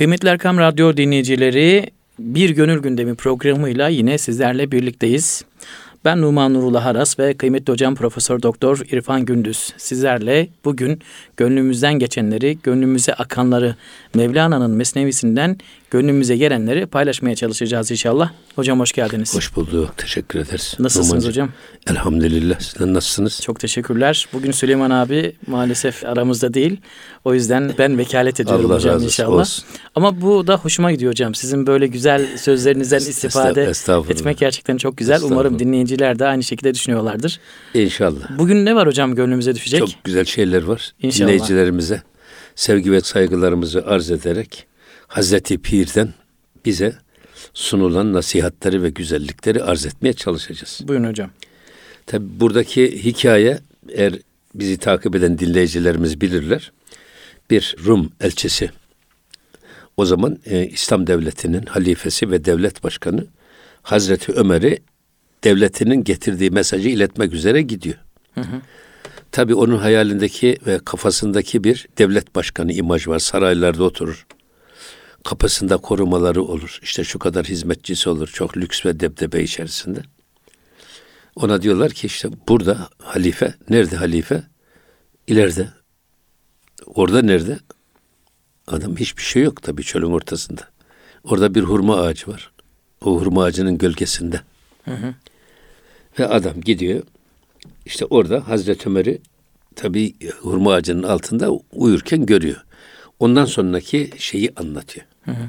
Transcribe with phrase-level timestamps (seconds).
[0.00, 5.44] Kıymetli Erkam Radyo dinleyicileri Bir Gönül Gündemi programıyla yine sizlerle birlikteyiz.
[6.04, 11.00] Ben Numan Nurullah Aras ve kıymetli hocam Profesör Doktor İrfan Gündüz sizlerle bugün
[11.36, 13.74] gönlümüzden geçenleri, gönlümüze akanları
[14.14, 15.56] Mevlana'nın mesnevisinden
[15.90, 18.30] gönlümüze gelenleri paylaşmaya çalışacağız inşallah.
[18.56, 19.34] Hocam hoş geldiniz.
[19.36, 19.94] Hoş bulduk.
[19.96, 20.74] Teşekkür ederiz.
[20.78, 21.30] Nasılsınız Numancığım?
[21.30, 21.50] hocam?
[21.90, 22.60] Elhamdülillah.
[22.60, 23.40] Sizler nasılsınız?
[23.42, 24.28] Çok teşekkürler.
[24.32, 26.80] Bugün Süleyman abi maalesef aramızda değil.
[27.24, 29.40] O yüzden ben vekalet ediyorum Allah hocam razı inşallah.
[29.40, 29.64] Olsun.
[29.94, 31.34] Ama bu da hoşuma gidiyor hocam.
[31.34, 33.72] Sizin böyle güzel sözlerinizden istifade
[34.08, 35.22] etmek gerçekten çok güzel.
[35.22, 37.40] Umarım dinleyiciler de aynı şekilde düşünüyorlardır.
[37.74, 38.38] İnşallah.
[38.38, 39.80] Bugün ne var hocam gönlümüze düşecek?
[39.80, 40.92] Çok güzel şeyler var.
[41.02, 41.28] İnşallah.
[41.28, 42.02] Dinleyicilerimize
[42.54, 44.66] sevgi ve saygılarımızı arz ederek
[45.10, 46.08] Hazreti Pir'den
[46.64, 46.94] bize
[47.54, 50.80] sunulan nasihatleri ve güzellikleri arz etmeye çalışacağız.
[50.88, 51.30] Buyurun hocam.
[52.06, 54.14] Tabi buradaki hikaye eğer
[54.54, 56.72] bizi takip eden dinleyicilerimiz bilirler.
[57.50, 58.70] Bir Rum elçisi.
[59.96, 63.26] O zaman e, İslam devletinin halifesi ve devlet başkanı
[63.82, 64.78] Hazreti Ömer'i
[65.44, 67.96] devletinin getirdiği mesajı iletmek üzere gidiyor.
[68.34, 68.60] Hı hı.
[69.32, 73.18] Tabi onun hayalindeki ve kafasındaki bir devlet başkanı imaj var.
[73.18, 74.26] Saraylarda oturur
[75.24, 76.78] kapısında korumaları olur.
[76.82, 78.28] İşte şu kadar hizmetçisi olur.
[78.28, 80.02] Çok lüks ve debdebe içerisinde.
[81.36, 83.54] Ona diyorlar ki işte burada halife.
[83.68, 84.42] Nerede halife?
[85.26, 85.68] İleride.
[86.86, 87.58] Orada nerede?
[88.66, 90.62] Adam hiçbir şey yok tabii çölün ortasında.
[91.24, 92.52] Orada bir hurma ağacı var.
[93.04, 94.40] O hurma ağacının gölgesinde.
[94.84, 95.14] Hı hı.
[96.18, 97.02] Ve adam gidiyor.
[97.86, 99.22] İşte orada Hazreti Ömer'i
[99.76, 102.64] tabii hurma ağacının altında uyurken görüyor.
[103.18, 105.06] Ondan sonraki şeyi anlatıyor.
[105.24, 105.44] Hı hı.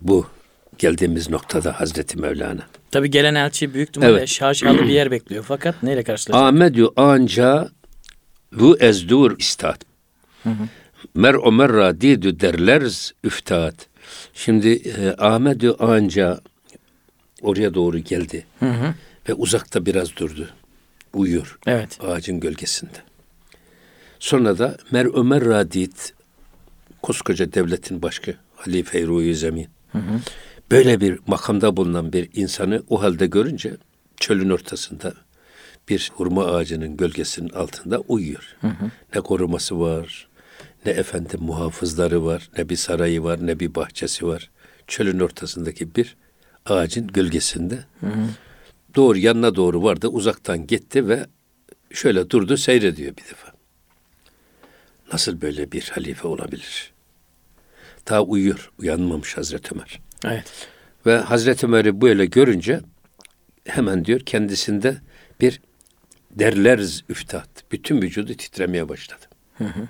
[0.00, 0.26] Bu
[0.78, 2.62] geldiğimiz noktada Hazreti Mevlana.
[2.90, 4.28] Tabi gelen elçi büyük ihtimalle evet.
[4.28, 5.44] şaşalı bir yer bekliyor.
[5.48, 6.48] Fakat neyle karşılaşacak?
[6.48, 7.68] Ahmedü anca
[8.52, 9.80] vu ezdur istat.
[11.14, 13.74] Mer omerra didü derlerz üftat.
[14.34, 16.40] Şimdi e, Ahmedü anca
[17.42, 18.46] oraya doğru geldi.
[18.60, 18.94] Hı hı.
[19.28, 20.48] Ve uzakta biraz durdu.
[21.14, 21.58] Uyuyor.
[21.66, 21.98] Evet.
[22.02, 22.98] Ağacın gölgesinde.
[24.18, 26.14] Sonra da Mer Ömer Radit
[27.02, 29.68] koskoca devletin başka Halife-i Ruhi Zemin.
[29.92, 30.20] Hı hı.
[30.70, 33.76] Böyle bir makamda bulunan bir insanı o halde görünce
[34.16, 35.14] çölün ortasında
[35.88, 38.56] bir hurma ağacının gölgesinin altında uyuyor.
[38.60, 38.90] Hı hı.
[39.14, 40.28] Ne koruması var,
[40.86, 44.50] ne efendim muhafızları var, ne bir sarayı var, ne bir bahçesi var.
[44.86, 46.16] Çölün ortasındaki bir
[46.66, 47.84] ağacın gölgesinde.
[48.00, 48.28] Hı hı.
[48.94, 51.26] Doğru yanına doğru vardı, uzaktan gitti ve
[51.92, 53.52] şöyle durdu seyrediyor bir defa.
[55.12, 56.92] Nasıl böyle bir halife olabilir?
[58.08, 58.70] Ta uyuyor.
[58.78, 60.00] Uyanmamış Hazreti Ömer.
[60.24, 60.68] Evet.
[61.06, 62.80] Ve Hazreti Ömer'i böyle görünce
[63.64, 64.96] hemen diyor kendisinde
[65.40, 65.60] bir
[66.30, 67.48] derler üftat.
[67.72, 69.24] Bütün vücudu titremeye başladı.
[69.58, 69.80] Hı hı.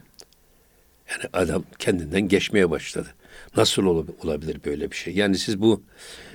[1.10, 3.08] Yani adam kendinden geçmeye başladı.
[3.56, 3.84] Nasıl
[4.22, 5.14] olabilir böyle bir şey?
[5.14, 5.82] Yani siz bu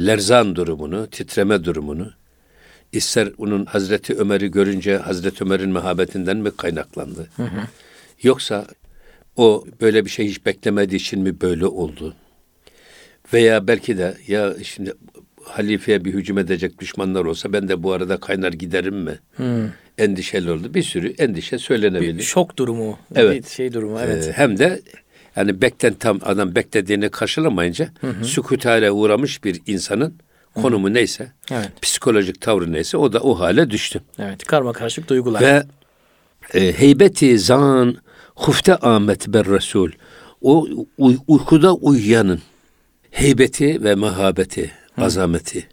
[0.02, 2.14] lerzan durumunu, titreme durumunu
[2.92, 7.28] ister onun Hazreti Ömer'i görünce Hazreti Ömer'in mehabetinden mi kaynaklandı?
[7.36, 7.68] Hı hı.
[8.22, 8.68] Yoksa
[9.38, 12.16] o böyle bir şey hiç beklemediği için mi böyle oldu?
[13.34, 14.94] Veya belki de ya şimdi
[15.44, 19.20] halifeye bir hücum edecek düşmanlar olsa ben de bu arada kaynar giderim mi?
[19.36, 19.70] Hmm.
[19.98, 20.74] Endişeli oldu.
[20.74, 22.18] Bir sürü endişe söylenebilir.
[22.18, 23.00] Bir şok durumu.
[23.16, 23.44] Evet.
[23.44, 24.28] Bir şey durumu evet.
[24.28, 24.82] Ee, hem de
[25.36, 28.26] yani bekten tam adam beklediğini karşılamayınca hı hı.
[28.26, 30.16] sükutale uğramış bir insanın
[30.56, 30.94] konumu hı.
[30.94, 31.72] neyse, evet.
[31.82, 34.02] psikolojik tavrı neyse o da o hale düştü.
[34.20, 35.42] Evet, karma karışık duygular.
[35.42, 35.64] Ve
[36.54, 37.98] e, heybeti zan
[38.36, 39.92] hufte amet ber Resul.
[40.42, 40.68] O
[40.98, 42.42] uy- uykuda uyuyanın
[43.12, 45.02] heybeti ve mehabeti, Hı.
[45.02, 45.68] azameti.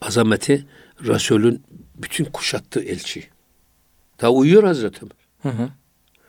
[0.00, 0.66] Azameti
[1.06, 1.62] Resul'ün
[1.94, 3.28] bütün kuşattığı elçi.
[4.18, 5.16] Ta uyuyor Hazreti Ömer.
[5.56, 5.68] Hı hı.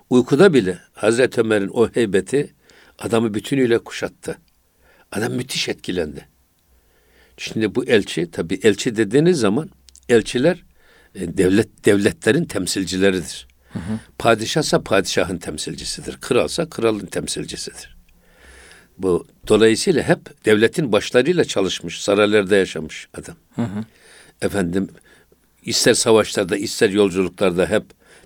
[0.10, 2.54] Uykuda bile Hazreti Ömer'in o heybeti
[3.00, 4.38] adamı bütünüyle kuşattı.
[5.12, 6.28] Adam müthiş etkilendi.
[7.38, 9.70] Şimdi bu elçi tabi elçi dediğiniz zaman
[10.10, 10.64] elçiler
[11.16, 13.48] e, devlet devletlerin temsilcileridir.
[13.76, 14.00] Hı hı.
[14.20, 16.18] Padişahsa padişahın temsilcisidir.
[16.22, 17.96] Kralsa kralın temsilcisidir.
[18.98, 23.36] Bu dolayısıyla hep devletin başlarıyla çalışmış, saraylarda yaşamış adam.
[23.56, 23.86] Hı hı.
[24.42, 24.90] Efendim
[25.64, 27.84] ister savaşlarda ister yolculuklarda hep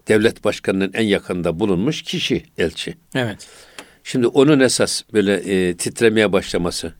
[0.07, 2.97] devlet başkanının en yakında bulunmuş kişi elçi.
[3.15, 3.47] Evet.
[4.03, 6.93] Şimdi onun esas böyle e, titremeye başlaması,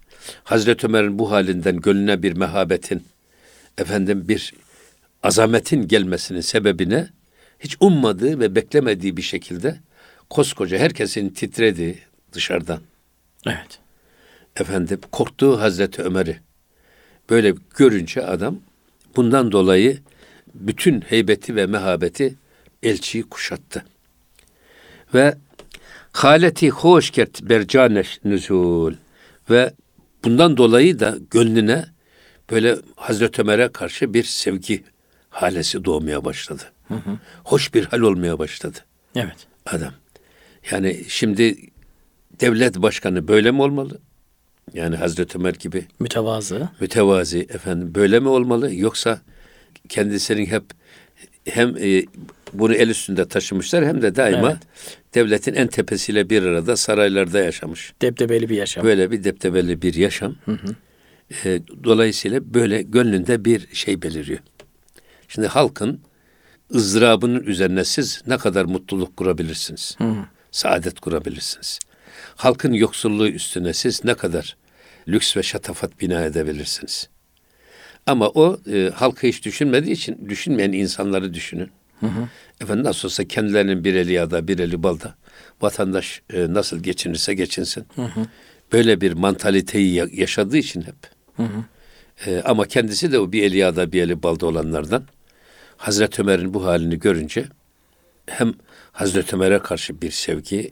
[0.44, 3.04] Hazreti Ömer'in bu halinden gönlüne bir mehabetin,
[3.78, 4.54] efendim bir
[5.24, 7.10] azametin gelmesinin sebebine
[7.60, 9.78] hiç ummadığı ve beklemediği bir şekilde
[10.30, 11.98] koskoca herkesin titrediği
[12.34, 12.80] dışarıdan.
[13.46, 13.80] Evet.
[14.56, 16.40] Efendim korktuğu Hazreti Ömer'i
[17.30, 18.60] böyle görünce adam
[19.16, 20.00] bundan dolayı
[20.54, 22.36] bütün heybeti ve mehabeti
[22.84, 23.86] elçiyi kuşattı.
[25.14, 25.36] Ve
[26.12, 28.94] haleti hoş kert bercaneş nüzul
[29.50, 29.74] Ve
[30.24, 31.86] bundan dolayı da gönlüne
[32.52, 34.84] böyle Hazreti Ömer'e karşı bir sevgi
[35.30, 36.64] halesi doğmaya başladı.
[36.90, 37.18] Hı hı.
[37.44, 38.78] Hoş bir hal olmaya başladı.
[39.16, 39.48] Evet.
[39.66, 39.94] Adam.
[40.72, 41.58] Yani şimdi
[42.40, 44.00] devlet başkanı böyle mi olmalı?
[44.74, 45.86] Yani Hazreti Ömer gibi.
[46.00, 46.70] Mütevazı.
[46.80, 48.76] Mütevazi efendim böyle mi olmalı?
[48.76, 49.22] Yoksa
[49.90, 50.64] kendisinin hep
[51.46, 52.04] hem e,
[52.54, 54.58] bunu el üstünde taşımışlar hem de daima evet.
[55.16, 57.94] devletin en tepesiyle bir arada saraylarda yaşamış.
[58.02, 58.84] Deptebeli bir yaşam.
[58.84, 60.36] Böyle bir deptebeli bir yaşam.
[60.46, 60.76] Hı hı.
[61.46, 64.40] E, dolayısıyla böyle gönlünde bir şey beliriyor.
[65.28, 66.02] Şimdi halkın
[66.76, 69.96] ızdırabının üzerine siz ne kadar mutluluk kurabilirsiniz?
[69.98, 70.16] Hı.
[70.52, 71.80] Saadet kurabilirsiniz.
[72.36, 74.58] Halkın yoksulluğu üstüne siz ne kadar
[75.08, 77.10] lüks ve şatafat bina edebilirsiniz?
[78.06, 81.72] Ama o e, halkı hiç düşünmediği için düşünmeyen insanları düşünün.
[82.00, 82.28] Hı hı.
[82.62, 85.16] Efendim nasıl olsa kendilerinin bir eli yağda bir eli balda.
[85.62, 87.86] Vatandaş e, nasıl geçinirse geçinsin.
[87.96, 88.26] Hı hı.
[88.74, 90.96] Böyle bir mantaliteyi yaşadığı için hep.
[91.36, 91.64] Hı hı.
[92.26, 95.04] E, ama kendisi de o bir eli yağda bir eli balda olanlardan.
[95.80, 97.46] Hazreti Ömer'in bu halini görünce
[98.26, 98.54] hem
[98.92, 100.72] Hazreti Ömer'e karşı bir sevgi,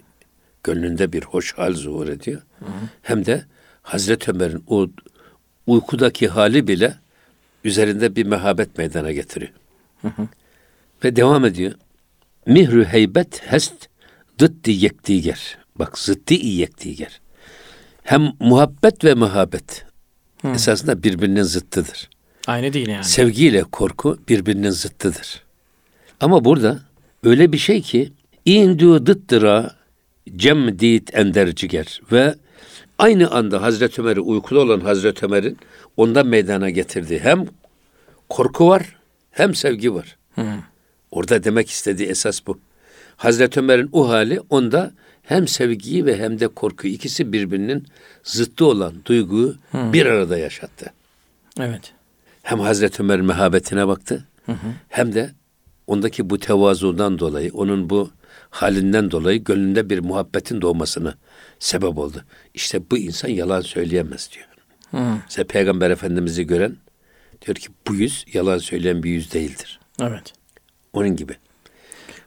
[0.64, 2.42] gönlünde bir hoş hal zuhur ediyor.
[2.60, 2.70] Hı hı.
[3.02, 3.46] Hem de
[3.82, 4.88] Hazreti Ömer'in o
[5.68, 6.96] uykudaki hali bile
[7.64, 9.52] üzerinde bir mehabet meydana getiriyor.
[10.02, 10.28] Hı hı.
[11.04, 11.74] Ve devam ediyor.
[12.46, 13.88] Mihrü heybet hest
[14.40, 15.58] dıddi yektiger.
[15.76, 17.22] Bak zıddi yektiger.
[18.04, 19.86] Hem muhabbet ve mehabet
[20.42, 20.48] Hı.
[20.48, 22.10] esasında birbirinin zıttıdır.
[22.48, 23.04] Aynı değil yani.
[23.04, 25.44] Sevgiyle korku birbirinin zıttıdır.
[26.20, 26.80] Ama burada
[27.24, 28.12] öyle bir şey ki
[28.46, 29.76] indü dıttıra
[30.36, 32.36] cem dit enderciger ve
[32.98, 35.58] aynı anda Hazreti Ömer'i uykulu olan Hazreti Ömer'in
[35.98, 37.46] ondan meydana getirdiği hem
[38.30, 38.96] korku var
[39.32, 40.18] hem sevgi var.
[40.36, 40.46] Hı.
[41.12, 42.60] Orada demek istediği esas bu.
[43.18, 44.92] Hazreti Ömer'in o hali onda
[45.24, 47.88] hem sevgiyi ve hem de korkuyu ikisi birbirinin
[48.24, 49.94] zıttı olan duyguyu hı.
[49.94, 50.94] bir arada yaşattı.
[51.60, 51.97] Evet.
[52.48, 54.68] Hem Hazreti Ömer'in mehabetine baktı hı hı.
[54.90, 55.32] hem de
[55.88, 58.12] ondaki bu tevazudan dolayı, onun bu
[58.50, 61.16] halinden dolayı gönlünde bir muhabbetin doğmasını
[61.60, 62.24] sebep oldu.
[62.54, 64.48] İşte bu insan yalan söyleyemez diyor.
[64.92, 65.18] Hı.
[65.30, 66.78] İşte Peygamber Efendimiz'i gören
[67.46, 69.80] diyor ki bu yüz yalan söyleyen bir yüz değildir.
[70.02, 70.34] Evet.
[70.94, 71.34] Onun gibi.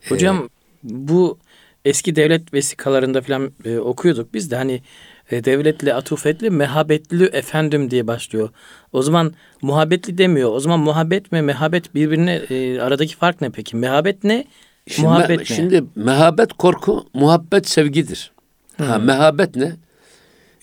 [0.09, 0.49] Hocam ee,
[0.83, 1.39] bu
[1.85, 4.83] eski devlet vesikalarında falan e, okuyorduk biz de hani
[5.31, 8.49] e, devletli, atufetli, mehabetli efendim diye başlıyor.
[8.93, 10.53] O zaman muhabbetli demiyor.
[10.53, 13.77] O zaman muhabbet ve mehabet birbirine e, aradaki fark ne peki?
[13.77, 14.45] Mehabet ne?
[14.87, 15.45] Şimdi, muhabbet me, ne?
[15.45, 18.33] Şimdi mehabet korku, muhabbet sevgidir.
[18.77, 18.87] Hmm.
[18.87, 19.73] Ha, mehabet ne?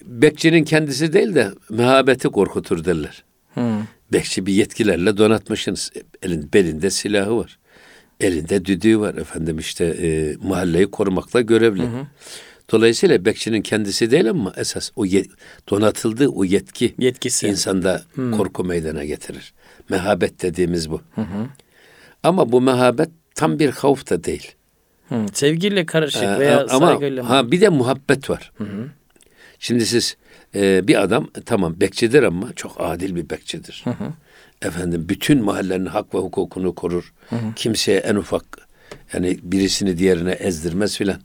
[0.06, 3.24] Bekçinin kendisi değil de mehabeti korkutur derler.
[3.54, 3.64] Hmm.
[4.14, 5.92] Bekçi bir yetkilerle donatmışsınız.
[6.24, 7.60] Elin, belinde silahı var.
[8.20, 11.82] Elinde düdüğü var efendim işte e, mahalleyi korumakla görevli.
[11.84, 12.08] Hı hı.
[12.72, 15.26] Dolayısıyla bekçinin kendisi değil ama esas o ye,
[15.70, 18.32] donatıldığı o yetki yetkisi insanda hı.
[18.32, 19.54] korku meydana getirir.
[19.90, 21.02] Mehabet dediğimiz bu.
[21.16, 21.48] Hı hı.
[22.24, 24.56] Ama bu mehabet tam bir havf da değil.
[25.10, 27.30] Hı, sevgiyle karışık ee, veya ama, saygıyla.
[27.30, 28.52] Ha bir de muhabbet var.
[28.58, 28.90] Hı hı.
[29.60, 30.18] Şimdi siz
[30.56, 33.82] e, bir adam tamam bekçidir ama çok adil bir bekçidir.
[33.84, 34.14] Hı hı.
[34.62, 37.14] Efendim bütün mahallenin hak ve hukukunu korur.
[37.30, 37.54] Hı hı.
[37.56, 38.67] Kimseye en ufak
[39.14, 41.22] yani birisini diğerine ezdirmez filan.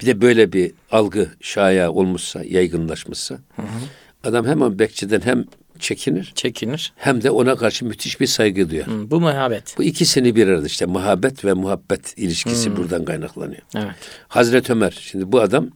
[0.00, 4.28] Bir de böyle bir algı şaya olmuşsa, yaygınlaşmışsa hı hı.
[4.28, 5.44] adam hemen bekçiden hem
[5.78, 6.32] çekinir.
[6.34, 6.92] Çekinir.
[6.96, 8.86] Hem de ona karşı müthiş bir saygı duyar.
[8.86, 9.74] Hı, bu muhabbet.
[9.78, 12.76] Bu ikisini bir arada işte muhabbet ve muhabbet ilişkisi hı.
[12.76, 13.62] buradan kaynaklanıyor.
[13.76, 13.94] Evet.
[14.28, 15.68] Hazreti Ömer şimdi bu adam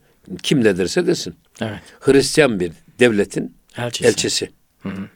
[0.43, 1.35] kim ne derse desin.
[1.61, 1.81] Evet.
[2.01, 4.09] Hristiyan bir devletin elçisi.
[4.09, 4.51] elçisi.
[4.83, 5.09] Hı hı.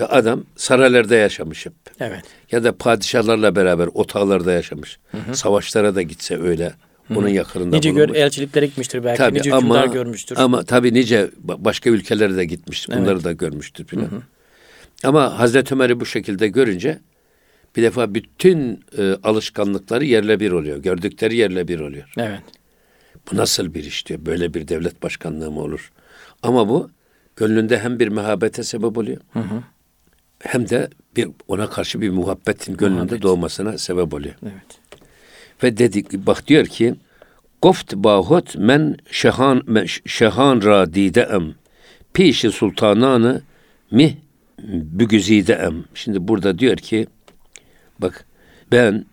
[0.00, 1.72] Ve adam saraylarda yaşamış hep.
[2.00, 2.24] Evet.
[2.52, 4.98] Ya da padişahlarla beraber otağlarda yaşamış.
[5.10, 5.36] Hı hı.
[5.36, 6.72] Savaşlara da gitse öyle.
[7.08, 7.18] Hı.
[7.18, 9.18] Onun yakınında Nice gör, elçiliklere gitmiştir belki.
[9.18, 10.36] Tabii, nice ama, görmüştür.
[10.36, 12.88] Ama tabii nice başka ülkelere de gitmiş.
[12.88, 13.24] Bunları evet.
[13.24, 13.86] da görmüştür.
[13.90, 14.22] Hı hı.
[15.04, 16.98] Ama Hazreti Ömer'i bu şekilde görünce
[17.76, 20.76] bir defa bütün e, alışkanlıkları yerle bir oluyor.
[20.76, 22.12] Gördükleri yerle bir oluyor.
[22.18, 22.40] Evet.
[23.32, 24.26] Bu nasıl bir iş diyor.
[24.26, 25.92] Böyle bir devlet başkanlığı mı olur?
[26.42, 26.90] Ama bu
[27.36, 29.20] gönlünde hem bir mehabete sebep oluyor.
[29.32, 29.62] Hı hı
[30.46, 33.22] hem de bir ona karşı bir muhabbetin gönlünde Muhabbet.
[33.22, 34.34] doğmasına sebep oluyor.
[34.42, 35.00] Evet.
[35.62, 36.94] Ve dedik bak diyor ki
[37.62, 41.54] Goft bahut men şehan men şehan ra dideem
[42.14, 43.42] pişi sultananı
[43.90, 44.18] mi
[44.68, 45.84] bügüzideem.
[45.94, 47.06] Şimdi burada diyor ki
[47.98, 48.24] bak
[48.72, 49.04] ben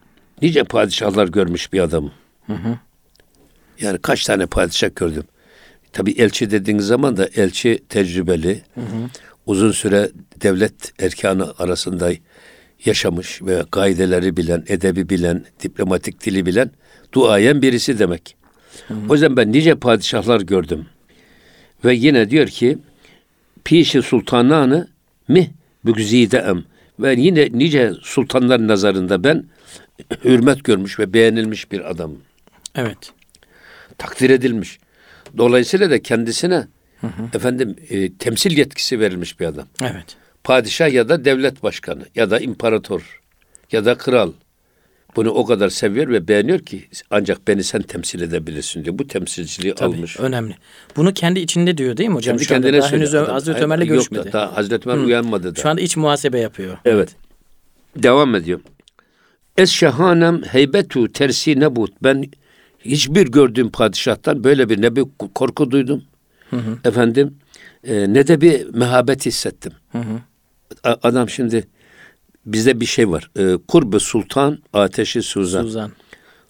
[0.42, 2.12] nice padişahlar görmüş bir adamım.
[2.48, 2.78] Hı hı.
[3.80, 5.24] Yani kaç tane padişah gördüm.
[5.94, 8.62] Tabi elçi dediğiniz zaman da elçi tecrübeli.
[8.76, 9.10] Hı hı
[9.46, 10.10] uzun süre
[10.42, 12.12] devlet erkanı arasında
[12.86, 16.72] yaşamış ve kaideleri bilen, edebi bilen, diplomatik dili bilen
[17.14, 18.36] duayen birisi demek.
[18.88, 18.94] Hı.
[19.10, 20.86] O yüzden ben nice padişahlar gördüm.
[21.86, 22.78] Ve yine diyor ki
[23.64, 24.88] pişi sultananı
[25.28, 25.52] mi
[25.86, 26.64] bügzide em.
[27.00, 29.46] Ve yine nice sultanlar nazarında ben
[30.24, 32.22] hürmet görmüş ve beğenilmiş bir adamım.
[32.76, 33.14] Evet.
[33.98, 34.80] Takdir edilmiş.
[35.38, 36.68] Dolayısıyla da kendisine
[37.34, 39.68] efendim e, temsil yetkisi verilmiş bir adam.
[39.82, 40.06] Evet.
[40.44, 43.22] Padişah ya da devlet başkanı ya da imparator
[43.72, 44.32] ya da kral.
[45.16, 49.00] Bunu o kadar seviyor ve beğeniyor ki ancak beni sen temsil edebilirsin diyor.
[49.00, 50.20] Bu temsilciliği Tabii, almış.
[50.20, 50.56] önemli.
[50.96, 52.38] Bunu kendi içinde diyor değil mi hocam?
[52.38, 53.14] Kendi Şu kendine daha henüz.
[53.14, 54.30] Hazreti Ömer'le yok da, görüşmedi.
[54.34, 55.62] Daha Hazreti Ömer uyanmadı da.
[55.62, 56.78] Şu anda iç muhasebe yapıyor.
[56.86, 57.10] Evet.
[57.96, 58.60] Devam ediyor.
[59.58, 61.94] Es şahanem heybetu tersi nebut.
[62.04, 62.26] Ben
[62.86, 65.06] hiçbir gördüğüm padişahtan böyle bir ne bir
[65.36, 66.04] korku duydum.
[66.86, 67.38] Efendim
[67.84, 69.72] e, ne de bir mehabet hissettim.
[70.84, 71.68] A- Adam şimdi
[72.46, 73.32] bizde bir şey var.
[73.40, 75.64] E, kurbe sultan, ateşi suzan.
[75.64, 75.92] Suzan.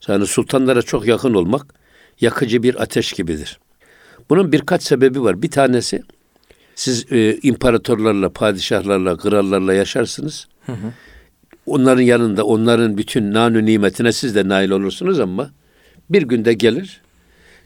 [0.08, 1.74] Yani sultanlara çok yakın olmak
[2.22, 3.60] yakıcı bir ateş gibidir.
[4.30, 5.42] Bunun birkaç sebebi var.
[5.42, 6.02] Bir tanesi
[6.76, 10.48] siz e, imparatorlarla, padişahlarla, krallarla yaşarsınız.
[11.66, 15.52] Onların yanında onların bütün nanü nimetine siz de nail olursunuz ama
[16.10, 17.02] bir günde gelir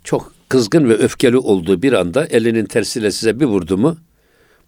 [0.03, 3.97] çok kızgın ve öfkeli olduğu bir anda elinin tersiyle size bir vurdu mu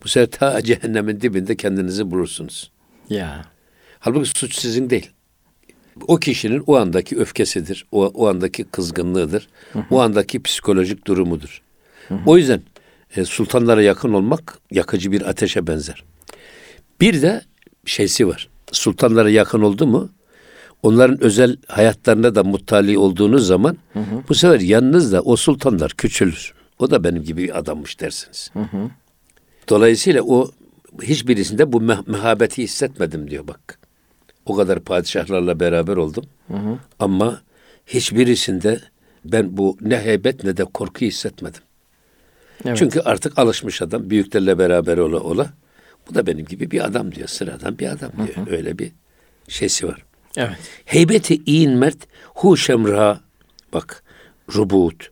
[0.03, 2.71] bu sefer ta cehennemin dibinde kendinizi bulursunuz.
[3.09, 3.45] Ya.
[3.99, 5.09] Halbuki suç sizin değil.
[6.07, 9.47] O kişinin o andaki öfkesidir, o, o andaki kızgınlığıdır,
[9.89, 11.61] o andaki psikolojik durumudur.
[12.25, 12.61] O yüzden
[13.15, 16.03] e, sultanlara yakın olmak yakıcı bir ateşe benzer.
[17.01, 17.41] Bir de
[17.85, 18.49] şeysi var.
[18.71, 20.09] Sultanlara yakın oldu mu,
[20.83, 23.77] onların özel hayatlarına da muttali olduğunuz zaman
[24.29, 26.53] bu sefer yanınızda o sultanlar küçülür.
[26.79, 28.51] O da benim gibi adammış dersiniz.
[29.69, 30.51] Dolayısıyla o
[31.01, 33.79] hiçbirisinde bu meh- mehabeti hissetmedim diyor bak.
[34.45, 36.25] O kadar padişahlarla beraber oldum.
[36.99, 37.41] Ama
[37.87, 38.79] hiçbirisinde
[39.25, 41.61] ben bu ne heybet ne de korku hissetmedim.
[42.65, 42.77] Evet.
[42.77, 45.53] Çünkü artık alışmış adam büyüklerle beraber ola ola.
[46.09, 47.27] Bu da benim gibi bir adam diyor.
[47.27, 48.47] Sıradan bir adam diyor.
[48.57, 48.91] Öyle bir
[49.47, 50.05] şeysi var.
[50.37, 50.57] Evet.
[50.85, 51.97] Heybeti in mert
[52.35, 53.19] hu şemra
[53.73, 54.03] bak
[54.55, 55.11] rubut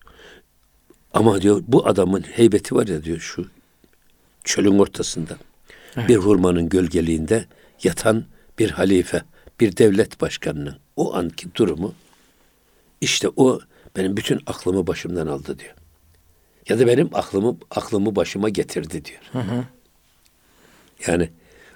[1.13, 3.47] ama diyor bu adamın heybeti var ya diyor şu
[4.43, 5.37] çölün ortasında
[5.97, 7.45] bir hurmanın gölgeliğinde
[7.83, 8.25] yatan
[8.59, 9.21] bir halife
[9.59, 11.93] bir devlet başkanının o anki durumu
[13.01, 13.59] işte o
[13.95, 15.73] benim bütün aklımı başımdan aldı diyor.
[16.69, 19.21] Ya da benim aklımı aklımı başıma getirdi diyor.
[21.07, 21.29] Yani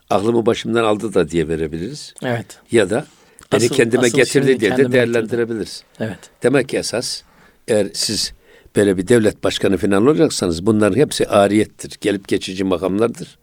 [0.10, 2.14] aklımı başımdan aldı da diye verebiliriz.
[2.24, 2.60] Evet.
[2.72, 3.06] Ya da
[3.52, 5.84] beni Asıl- kendime asıl getirdi diye de değerlendirebiliriz.
[6.00, 6.20] Evet.
[6.44, 7.22] Demek ki esas
[7.68, 8.34] eğer siz
[8.76, 11.98] böyle bir devlet başkanı falan olacaksanız bunların hepsi ariyettir.
[12.02, 13.38] Gelip geçici makamlardır.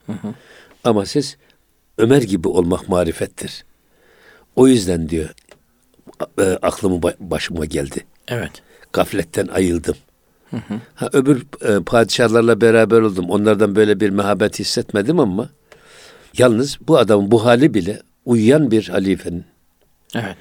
[0.85, 1.37] Ama siz
[1.99, 3.65] Ömer gibi olmak marifettir.
[4.57, 5.29] O yüzden diyor
[6.41, 8.05] e, aklımı ba- başıma geldi.
[8.29, 8.50] Evet.
[8.93, 9.97] Gafletten ayıldım.
[10.95, 13.31] Ha, öbür e, padişahlarla beraber oldum.
[13.31, 15.50] Onlardan böyle bir mehabet hissetmedim ama
[16.38, 19.45] yalnız bu adamın bu hali bile uyuyan bir halifenin
[20.15, 20.37] Evet.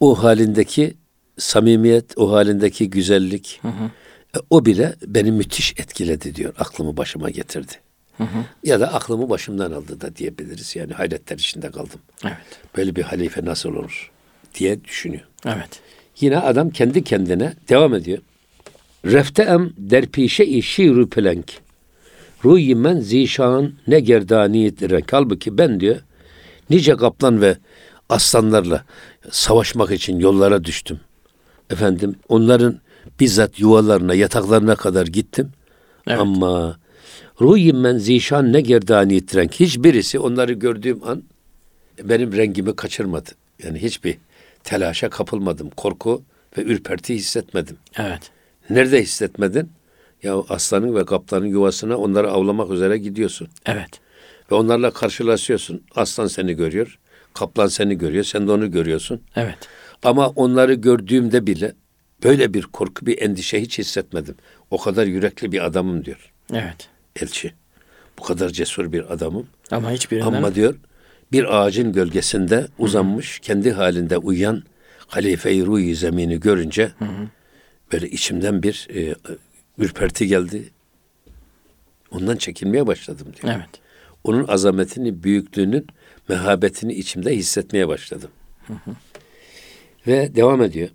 [0.00, 0.94] o halindeki
[1.38, 6.54] samimiyet, o halindeki güzellik, e, o bile beni müthiş etkiledi diyor.
[6.58, 7.72] Aklımı başıma getirdi.
[8.64, 10.76] Ya da aklımı başımdan aldı da diyebiliriz.
[10.76, 12.00] Yani hayretler içinde kaldım.
[12.24, 12.36] Evet.
[12.76, 14.10] Böyle bir halife nasıl olur
[14.54, 15.24] diye düşünüyor.
[15.46, 15.80] Evet.
[16.20, 18.18] Yine adam kendi kendine devam ediyor.
[19.04, 21.52] Refte em derpişe işi rüpelenk.
[22.44, 25.12] Ruyi men zişan ne gerdaniyet renk.
[25.12, 25.96] Halbuki ben diyor
[26.70, 27.56] nice kaplan ve
[28.08, 28.84] aslanlarla
[29.30, 31.00] savaşmak için yollara düştüm.
[31.70, 32.80] Efendim onların
[33.20, 35.52] bizzat yuvalarına, yataklarına kadar gittim.
[36.06, 36.20] Evet.
[36.20, 36.78] Ama
[37.40, 39.54] ruyi men zişan ne gerdaniyet renk.
[39.54, 41.22] Hiçbirisi onları gördüğüm an
[42.02, 43.30] benim rengimi kaçırmadı.
[43.62, 44.18] Yani hiçbir
[44.64, 45.70] telaşa kapılmadım.
[45.70, 46.22] Korku
[46.58, 47.76] ve ürperti hissetmedim.
[47.98, 48.30] Evet.
[48.70, 49.70] Nerede hissetmedin?
[50.22, 53.48] Ya aslanın ve kaplanın yuvasına onları avlamak üzere gidiyorsun.
[53.66, 53.90] Evet.
[54.50, 55.82] Ve onlarla karşılaşıyorsun.
[55.94, 56.98] Aslan seni görüyor.
[57.38, 58.24] Kaplan seni görüyor.
[58.24, 59.20] Sen de onu görüyorsun.
[59.36, 59.58] Evet.
[60.02, 61.72] Ama onları gördüğümde bile
[62.24, 64.34] böyle bir korku, bir endişe hiç hissetmedim.
[64.70, 66.88] O kadar yürekli bir adamım diyor Evet.
[67.20, 67.52] elçi.
[68.18, 69.46] Bu kadar cesur bir adamım.
[69.70, 70.74] Ama hiçbirinden Ama diyor
[71.32, 74.62] bir ağacın gölgesinde uzanmış kendi halinde uyuyan
[75.06, 76.92] halife-i ruhi zemini görünce
[77.92, 79.14] böyle içimden bir e,
[79.78, 80.70] ürperti geldi.
[82.10, 83.54] Ondan çekinmeye başladım diyor.
[83.56, 83.70] Evet.
[84.24, 85.86] Onun azametini, büyüklüğünün
[86.28, 88.30] mehabetini içimde hissetmeye başladım.
[90.06, 90.88] Ve devam ediyor.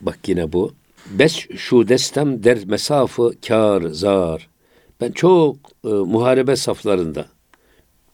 [0.00, 0.74] Bak yine bu.
[1.10, 4.48] Bes şu destem der mesafı kar zar.
[5.00, 7.26] Ben çok e, muharebe saflarında,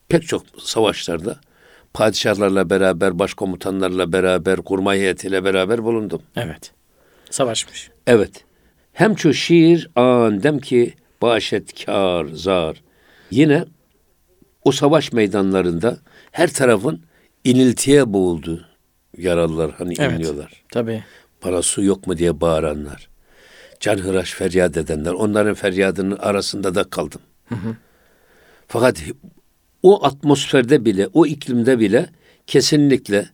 [0.09, 1.39] pek çok savaşlarda
[1.93, 6.21] padişahlarla beraber, başkomutanlarla beraber, kurmay heyetiyle beraber bulundum.
[6.35, 6.71] Evet.
[7.29, 7.89] Savaşmış.
[8.07, 8.43] Evet.
[8.93, 12.83] Hem şu şiir an dem ki başet kar zar.
[13.31, 13.65] Yine
[14.63, 15.97] o savaş meydanlarında
[16.35, 17.01] her tarafın
[17.43, 18.65] iniltiye boğuldu
[19.17, 20.11] yaralılar hani Evet.
[20.11, 20.63] inliyorlar.
[20.71, 21.03] Tabii.
[21.45, 23.09] Bana su yok mu diye bağıranlar.
[23.79, 25.11] Canhıraş feryat edenler.
[25.11, 27.21] Onların feryadının arasında da kaldım.
[28.67, 29.03] Fakat
[29.83, 32.09] o atmosferde bile, o iklimde bile
[32.47, 33.29] kesinlikle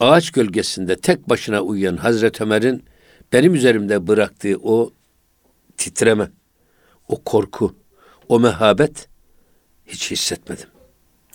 [0.00, 2.84] ağaç gölgesinde tek başına uyuyan Hazreti Ömer'in
[3.32, 4.90] benim üzerimde bıraktığı o
[5.76, 6.30] titreme,
[7.08, 7.76] o korku,
[8.28, 9.08] o mehabet
[9.86, 10.68] hiç hissetmedim.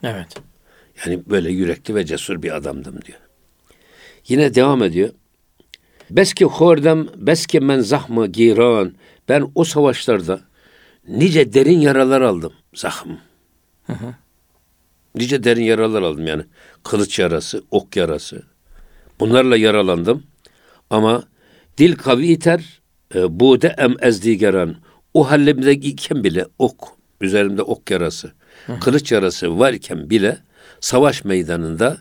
[0.03, 0.49] Evet.
[1.06, 3.20] Yani böyle yürekli ve cesur bir adamdım diyor.
[4.27, 5.10] Yine devam ediyor.
[6.10, 8.94] Beski hordem, beski men zahmı giran.
[9.29, 10.41] Ben o savaşlarda
[11.08, 12.53] nice derin yaralar aldım.
[12.74, 13.10] Zahm.
[15.15, 16.44] Nice derin yaralar aldım yani.
[16.84, 18.44] Kılıç yarası, ok yarası.
[19.20, 20.24] Bunlarla yaralandım.
[20.89, 21.24] Ama
[21.77, 22.82] dil kavi iter,
[23.15, 24.75] e, bude em ezdigeran.
[25.13, 26.88] O hallemdeyken bile ok,
[27.22, 28.32] üzerimde ok yarası,
[28.82, 30.38] kılıç yarası varken bile
[30.82, 31.98] savaş meydanında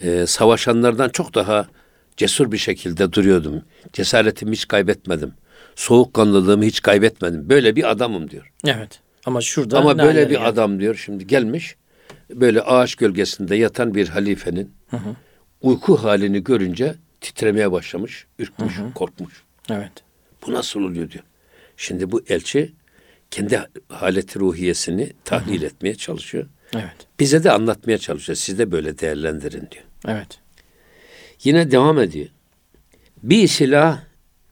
[0.00, 1.68] e, savaşanlardan çok daha
[2.16, 3.62] cesur bir şekilde duruyordum.
[3.92, 5.32] Cesaretimi hiç kaybetmedim.
[5.76, 7.48] Soğukkanlılığımı hiç kaybetmedim.
[7.48, 8.52] Böyle bir adamım diyor.
[8.66, 9.00] Evet.
[9.26, 10.44] Ama şurada Ama böyle bir geldi?
[10.44, 11.76] adam diyor şimdi gelmiş
[12.30, 14.72] böyle ağaç gölgesinde yatan bir halifenin
[15.62, 19.42] uyku halini görünce titremeye başlamış, ürkmüş, korkmuş.
[19.70, 19.92] Evet.
[20.46, 21.24] Bu nasıl oluyor diyor.
[21.76, 22.72] Şimdi bu elçi
[23.30, 26.46] kendi haleti ruhiyesini tahlil etmeye çalışıyor.
[26.74, 26.96] Evet.
[27.20, 28.36] Bize de anlatmaya çalışıyor.
[28.36, 29.84] Siz de böyle değerlendirin diyor.
[30.08, 30.38] Evet.
[31.44, 32.26] Yine devam ediyor.
[33.22, 34.00] Bir silah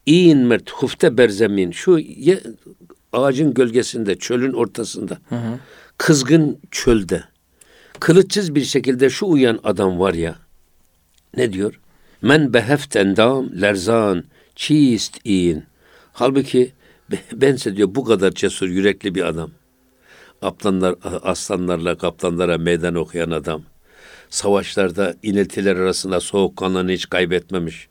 [0.05, 1.71] in mert hufte berzemin.
[1.71, 2.43] Şu ye-
[3.13, 5.17] ağacın gölgesinde, çölün ortasında.
[5.97, 7.23] Kızgın çölde.
[7.99, 10.35] Kılıçsız bir şekilde şu uyan adam var ya.
[11.37, 11.79] Ne diyor?
[12.21, 14.23] Men beheft endam lerzan
[14.55, 15.63] çiist in.
[16.13, 16.71] Halbuki
[17.11, 19.51] be- bense diyor bu kadar cesur yürekli bir adam.
[20.41, 23.63] Aplanlar, aslanlarla kaplanlara meydan okuyan adam.
[24.29, 27.87] Savaşlarda iniltiler arasında soğukkanlılığını hiç kaybetmemiş.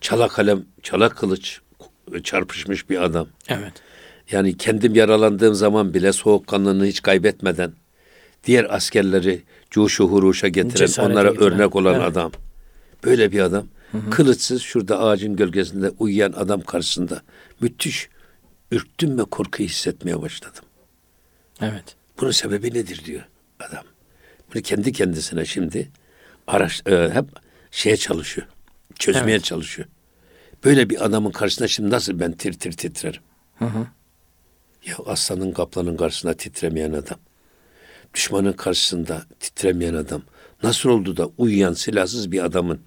[0.00, 1.60] Çala kalem, çala kılıç
[2.24, 3.28] çarpışmış bir adam.
[3.48, 3.72] Evet.
[4.30, 7.72] Yani kendim yaralandığım zaman bile soğukkanlılığını hiç kaybetmeden
[8.44, 11.52] diğer askerleri cuşu huruşa getiren, Cesarete onlara getiren.
[11.52, 12.04] örnek olan Evet.
[12.06, 12.32] adam.
[13.04, 13.66] Böyle bir adam.
[14.10, 17.22] Kılıçsız şurada ağacın gölgesinde uyuyan adam karşısında
[17.60, 18.08] müthiş
[18.70, 20.64] ürktüm ve korku hissetmeye başladım.
[21.60, 21.96] Evet.
[22.20, 23.22] Bunun sebebi nedir diyor
[23.60, 23.84] adam.
[24.54, 25.90] Bunu kendi kendisine şimdi
[26.46, 27.24] araş, e, hep
[27.70, 28.46] şeye çalışıyor.
[28.98, 29.44] Çözmeye Evet.
[29.44, 29.88] çalışıyor.
[30.64, 33.22] Böyle bir adamın karşısında şimdi nasıl ben tir tir titrerim?
[34.86, 37.18] Ya aslanın kaplanın karşısında titremeyen adam.
[38.14, 40.22] Düşmanın karşısında titremeyen adam.
[40.62, 42.80] Nasıl oldu da uyuyan silahsız bir adamın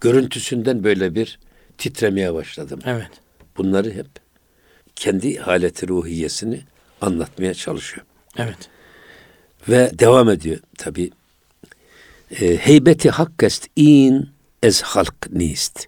[0.00, 1.38] görüntüsünden böyle bir
[1.78, 2.80] titremeye başladım.
[2.84, 3.10] Evet.
[3.56, 4.06] Bunları hep
[4.96, 6.60] kendi haleti ruhiyesini
[7.04, 8.06] anlatmaya çalışıyor.
[8.36, 8.68] Evet.
[9.68, 11.10] Ve devam ediyor tabi.
[12.40, 14.28] E, heybeti hakkest in
[14.62, 15.86] ez halk nist.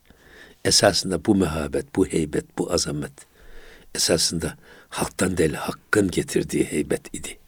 [0.65, 3.13] Esasında bu mehabet, bu heybet, bu azamet
[3.95, 4.57] esasında
[4.89, 7.39] halktan değil hakkın getirdiği heybet idi.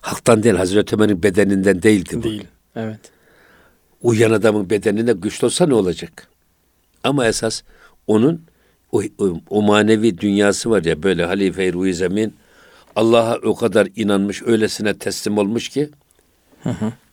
[0.00, 2.22] Halktan değil Hazreti Ömer'in bedeninden değildi bu.
[2.22, 2.46] Değil.
[2.76, 3.00] Evet.
[4.02, 6.28] Uyuyan adamın bedeninde güçlü olsa ne olacak?
[7.04, 7.62] Ama esas
[8.06, 8.42] onun
[8.94, 12.34] o, o, o manevi dünyası var ya böyle halife-i ruhi zemin
[12.96, 15.90] Allah'a o kadar inanmış, öylesine teslim olmuş ki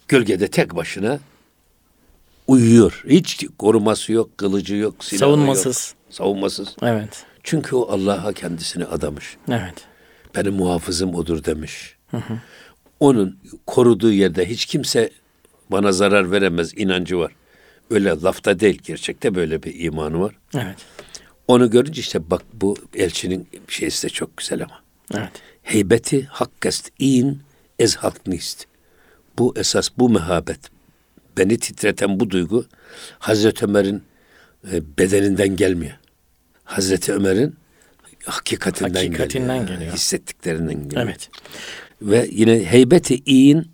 [0.07, 1.19] gölgede tek başına
[2.47, 3.03] uyuyor.
[3.07, 5.95] Hiç koruması yok, kılıcı yok, silahı Savunmasız.
[6.05, 6.13] yok.
[6.15, 6.75] Savunmasız.
[6.81, 7.25] Evet.
[7.43, 9.37] Çünkü o Allah'a kendisini adamış.
[9.49, 9.75] Evet.
[10.35, 11.95] Benim muhafızım odur demiş.
[12.99, 15.09] Onun koruduğu yerde hiç kimse
[15.71, 17.31] bana zarar veremez inancı var.
[17.89, 20.35] Öyle lafta değil gerçekte böyle bir imanı var.
[20.55, 20.75] Evet.
[21.51, 24.81] Onu görünce işte bak bu elçinin şeysi de çok güzel ama.
[25.13, 25.31] Evet.
[25.61, 27.41] Heybeti hakkest in
[27.79, 28.65] ez halknist.
[29.37, 30.59] Bu esas bu mehabet.
[31.37, 32.65] Beni titreten bu duygu
[33.19, 34.03] Hazreti Ömer'in
[34.71, 35.93] e, bedeninden gelmiyor.
[36.63, 37.55] Hazreti Ömer'in
[38.25, 39.77] hakikatinden, Hakikatinden geliyor.
[39.79, 39.93] geliyor.
[39.93, 41.01] Hissettiklerinden geliyor.
[41.05, 41.29] Evet.
[42.01, 43.65] Ve yine heybeti in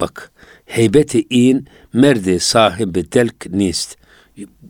[0.00, 0.30] bak
[0.66, 3.96] heybeti in merdi sahibi delk nist.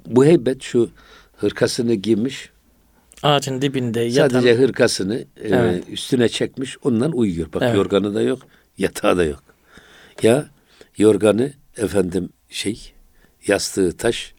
[0.07, 0.91] Bu heybet şu
[1.41, 2.51] hırkasını giymiş
[3.23, 4.41] Ağacın dibinde yatan.
[4.41, 5.85] Sadece hırkasını e, Evet.
[5.89, 7.53] üstüne çekmiş ondan uyuyor.
[7.53, 7.77] Bak Evet.
[7.77, 8.43] yorganı da yok,
[8.79, 9.43] yatağı da yok.
[10.23, 10.51] Ya
[10.99, 12.93] yorganı efendim şey
[13.47, 14.35] yastığı taş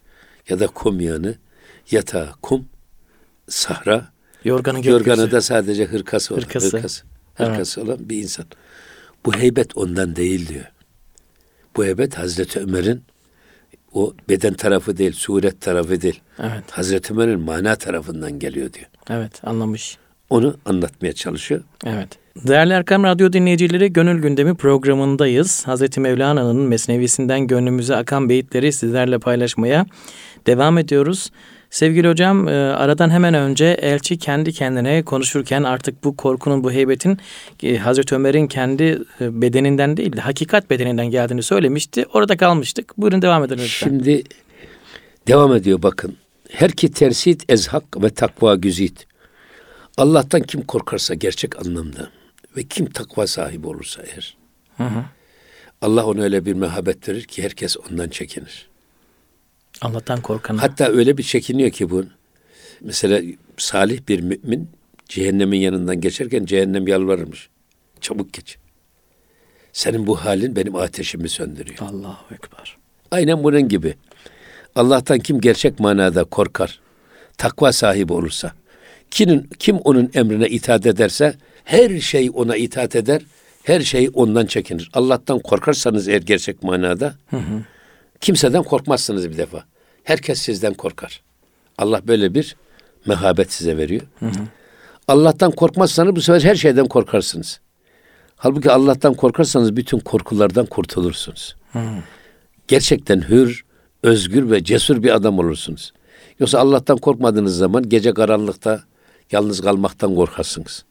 [0.48, 1.34] ya da kum yağını
[1.90, 2.68] yatağı kum
[3.48, 4.12] sahra
[4.44, 5.10] Yorganı gökyüzü.
[5.10, 6.76] yorganı da sadece hırkası olan Hırkası.
[6.76, 7.04] hırkası,
[7.38, 7.50] Evet.
[7.50, 8.44] hırkası olan bir insan.
[9.26, 10.64] Bu heybet ondan değil diyor.
[11.76, 13.02] Bu heybet Hazreti Ömer'in
[13.94, 16.20] o beden tarafı değil, suret tarafı değil.
[16.38, 16.64] Evet.
[16.70, 18.86] Hazreti Ömer'in mana tarafından geliyor diyor.
[19.10, 19.40] Evet.
[19.44, 19.98] Anlamış.
[20.30, 21.60] onu anlatmaya çalışıyor.
[21.86, 22.08] Evet.
[22.36, 25.66] Değerli Erkam Radyo dinleyicileri Gönül Gündemi programındayız.
[25.66, 29.86] Hazreti Mevlana'nın Mesnevisinden gönlümüze akan beyitleri sizlerle paylaşmaya
[30.46, 31.30] devam ediyoruz.
[31.72, 37.18] Sevgili hocam e, aradan hemen önce elçi kendi kendine konuşurken artık bu korkunun, bu heybetin
[37.62, 42.06] e, Hazreti Ömer'in kendi e, bedeninden değil de hakikat bedeninden geldiğini söylemişti.
[42.12, 42.98] Orada kalmıştık.
[42.98, 43.88] Buyurun devam edin lütfen.
[43.88, 44.22] Şimdi
[45.28, 46.16] devam ediyor bakın.
[46.50, 49.06] Her ki tersit ezhak ve takva güzit.
[49.96, 52.08] Allah'tan kim korkarsa gerçek anlamda
[52.56, 54.36] ve kim takva sahibi olursa eğer.
[54.76, 55.04] Hı hı.
[55.82, 58.71] Allah ona öyle bir mehabet verir ki herkes ondan çekinir.
[59.82, 60.56] Allah'tan korkan.
[60.56, 62.04] Hatta öyle bir çekiniyor ki bu.
[62.80, 63.20] Mesela
[63.56, 64.70] salih bir mümin
[65.08, 67.48] cehennemin yanından geçerken cehennem yalvarırmış.
[68.00, 68.58] Çabuk geç.
[69.72, 71.78] Senin bu halin benim ateşimi söndürüyor.
[71.80, 72.76] Allahu Ekber.
[73.10, 73.94] Aynen bunun gibi.
[74.74, 76.80] Allah'tan kim gerçek manada korkar,
[77.38, 78.52] takva sahibi olursa,
[79.10, 83.22] kimin, kim onun emrine itaat ederse her şey ona itaat eder,
[83.62, 84.90] her şey ondan çekinir.
[84.92, 87.62] Allah'tan korkarsanız eğer gerçek manada, hı hı.
[88.20, 89.64] kimseden korkmazsınız bir defa.
[90.04, 91.22] Herkes sizden korkar.
[91.78, 92.56] Allah böyle bir
[93.06, 94.02] mehabet size veriyor.
[94.18, 94.46] Hı hı.
[95.08, 97.60] Allah'tan korkmazsanız bu sefer her şeyden korkarsınız.
[98.36, 101.56] Halbuki Allah'tan korkarsanız bütün korkulardan kurtulursunuz.
[101.72, 101.80] Hı.
[102.68, 103.64] Gerçekten hür,
[104.02, 105.92] özgür ve cesur bir adam olursunuz.
[106.38, 108.82] Yoksa Allah'tan korkmadığınız zaman gece karanlıkta
[109.32, 110.84] yalnız kalmaktan korkarsınız.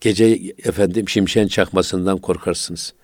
[0.00, 2.94] Gece efendim şimşen çakmasından korkarsınız.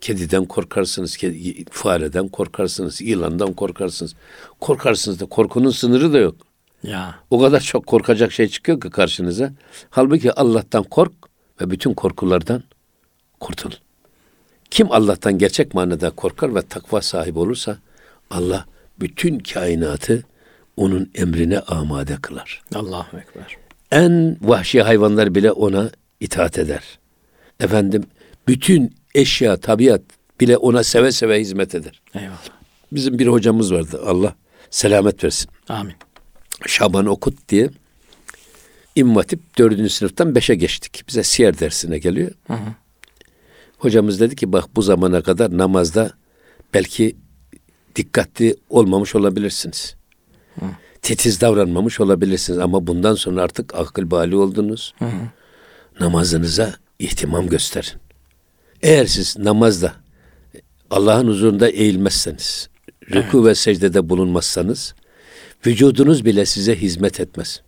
[0.00, 4.14] Kediden korkarsınız, kedi, fareden korkarsınız, yılandan korkarsınız.
[4.60, 6.36] Korkarsınız da korkunun sınırı da yok.
[6.82, 7.14] Ya.
[7.30, 9.52] O kadar çok korkacak şey çıkıyor ki karşınıza.
[9.90, 11.12] Halbuki Allah'tan kork
[11.60, 12.62] ve bütün korkulardan
[13.40, 13.70] kurtul.
[14.70, 17.78] Kim Allah'tan gerçek manada korkar ve takva sahibi olursa
[18.30, 18.66] Allah
[19.00, 20.24] bütün kainatı
[20.76, 22.62] onun emrine amade kılar.
[22.74, 23.56] Allahu Ekber.
[23.92, 26.98] En vahşi hayvanlar bile ona itaat eder.
[27.60, 28.04] Efendim
[28.48, 30.02] bütün eşya, tabiat
[30.40, 32.02] bile ona seve seve hizmet eder.
[32.14, 32.38] Eyvallah.
[32.92, 34.02] Bizim bir hocamız vardı.
[34.06, 34.34] Allah
[34.70, 35.50] selamet versin.
[35.68, 35.94] Amin.
[36.66, 37.70] Şaban Okut diye
[38.94, 41.04] İmam Hatip dördüncü sınıftan beşe geçtik.
[41.08, 42.30] Bize siyer dersine geliyor.
[42.46, 42.74] Hı hı.
[43.78, 46.10] Hocamız dedi ki bak bu zamana kadar namazda
[46.74, 47.16] belki
[47.96, 49.96] dikkatli olmamış olabilirsiniz.
[50.60, 50.66] Hı.
[51.02, 54.94] Titiz davranmamış olabilirsiniz ama bundan sonra artık akıl bali oldunuz.
[54.98, 55.30] Hı hı.
[56.00, 58.05] Namazınıza ihtimam gösterin.
[58.86, 59.92] Eğer siz namazda
[60.90, 62.68] Allah'ın huzurunda eğilmezseniz,
[63.10, 63.46] rüku evet.
[63.46, 64.94] ve secdede bulunmazsanız,
[65.66, 67.62] vücudunuz bile size hizmet etmez.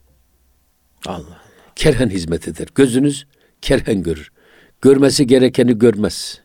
[1.06, 1.40] Allah.
[1.76, 2.66] Kerhen hizmet eder.
[2.74, 3.26] Gözünüz
[3.62, 4.30] kerhen görür.
[4.82, 6.40] Görmesi gerekeni görmez.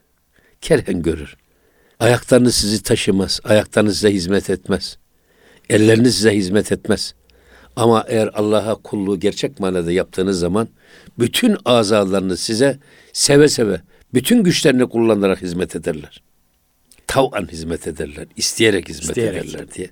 [0.62, 1.36] Kerhen görür.
[1.99, 3.39] Ayaklarınız sizi taşımaz.
[3.43, 4.97] Ayaklarınız size hizmet etmez.
[5.69, 7.13] Elleriniz size hizmet etmez.
[7.75, 10.67] Ama eğer Allah'a kulluğu gerçek manada yaptığınız zaman
[11.19, 12.79] bütün azalarınız size
[13.13, 13.81] seve seve
[14.13, 16.21] bütün güçlerini kullanarak hizmet ederler.
[17.08, 18.28] Tav'an hizmet ederler.
[18.36, 19.45] isteyerek hizmet isteyerek.
[19.45, 19.89] ederler diye.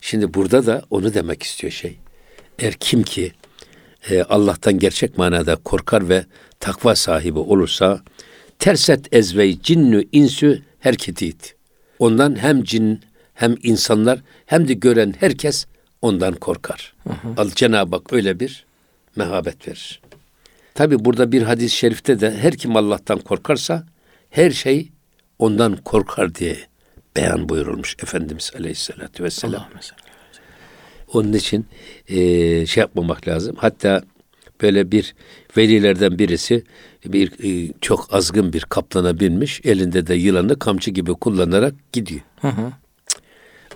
[0.00, 1.98] Şimdi burada da onu demek istiyor şey.
[2.58, 3.32] Eğer kim ki
[4.10, 6.24] e, Allah'tan gerçek manada korkar ve
[6.60, 8.02] takva sahibi olursa
[8.58, 11.54] terset ezvey cinnü insü herketit.
[11.98, 13.00] Ondan hem cin
[13.34, 15.66] hem insanlar hem de gören herkes
[16.02, 16.94] ondan korkar.
[17.36, 18.64] Al Cenab-ı Hak öyle bir
[19.16, 20.00] mehabet verir.
[20.74, 23.86] Tabi burada bir hadis-i şerifte de her kim Allah'tan korkarsa
[24.30, 24.92] her şey
[25.38, 26.56] ondan korkar diye
[27.16, 29.68] beyan buyurulmuş Efendimiz Aleyhisselatü Vesselam.
[31.12, 31.66] Onun için
[32.08, 32.16] e,
[32.66, 33.56] şey yapmamak lazım.
[33.58, 34.02] Hatta
[34.62, 35.14] böyle bir
[35.56, 36.64] velilerden birisi
[37.04, 39.60] bir e, çok azgın bir kaplana binmiş.
[39.64, 42.20] Elinde de yılanı kamçı gibi kullanarak gidiyor.
[42.40, 42.72] Hı hı.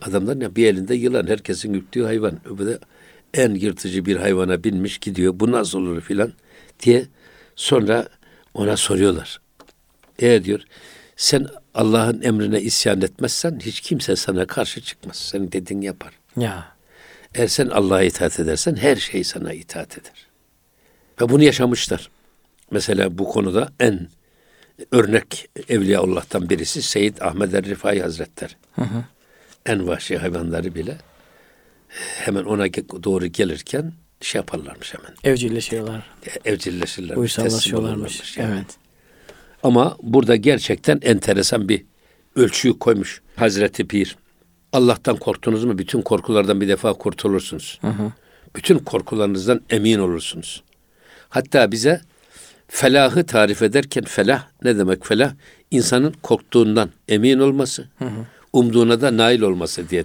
[0.03, 2.41] Adamlar ya bir elinde yılan herkesin ürktüğü hayvan.
[2.45, 2.79] Öbürü
[3.37, 5.33] en yırtıcı bir hayvana binmiş gidiyor.
[5.41, 6.33] Bu nasıl olur filan
[6.83, 7.07] diye
[7.57, 8.09] sonra
[8.55, 9.41] ona soruyorlar.
[10.19, 10.61] Eğer diyor
[11.17, 15.17] sen Allah'ın emrine isyan etmezsen hiç kimse sana karşı çıkmaz.
[15.17, 16.13] Senin dediğini yapar.
[16.37, 16.77] Ya.
[17.35, 20.27] Eğer sen Allah'a itaat edersen her şey sana itaat eder.
[21.21, 22.11] Ve bunu yaşamışlar.
[22.71, 24.09] Mesela bu konuda en
[24.93, 28.53] örnek Evliyaullah'tan birisi Seyyid Ahmed Er-Rifai Hazretleri.
[28.73, 29.05] Hı hı.
[29.67, 30.99] En vahşi hayvanları bile
[32.19, 32.67] hemen ona
[33.05, 35.17] doğru gelirken şey yaparlarmış hemen.
[35.25, 36.11] Evcilleşiyorlar.
[36.45, 37.17] Evcilleşirler.
[37.17, 38.37] Uysallaşıyorlarmış.
[38.39, 38.55] Yani.
[38.55, 38.67] Evet.
[39.63, 41.85] Ama burada gerçekten enteresan bir
[42.37, 44.17] ölçüyü koymuş Hazreti Pir.
[44.73, 47.79] Allah'tan korktunuz mu bütün korkulardan bir defa kurtulursunuz.
[47.81, 48.13] Hı hı.
[48.57, 50.63] Bütün korkularınızdan emin olursunuz.
[51.29, 52.01] Hatta bize
[52.69, 55.33] felahı tarif ederken felah ne demek felah?
[55.71, 58.27] İnsanın korktuğundan emin olması, hı hı.
[58.53, 60.05] umduğuna da nail olması diye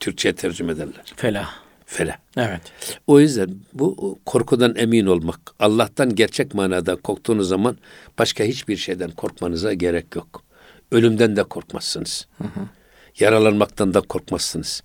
[0.00, 1.12] Türkçe tercüme ederler.
[1.16, 1.50] Felah.
[1.86, 2.18] Fela.
[2.36, 2.60] Evet.
[3.06, 5.40] O yüzden bu korkudan emin olmak.
[5.58, 7.78] Allah'tan gerçek manada korktuğunuz zaman
[8.18, 10.42] başka hiçbir şeyden korkmanıza gerek yok.
[10.92, 12.28] Ölümden de korkmazsınız.
[13.18, 14.82] Yaralanmaktan da korkmazsınız.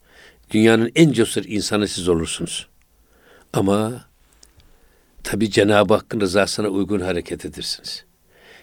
[0.51, 2.67] Dünyanın en cesur insanı siz olursunuz.
[3.53, 4.05] Ama
[5.23, 8.05] tabi Cenab-ı Hakk'ın rızasına uygun hareket edersiniz.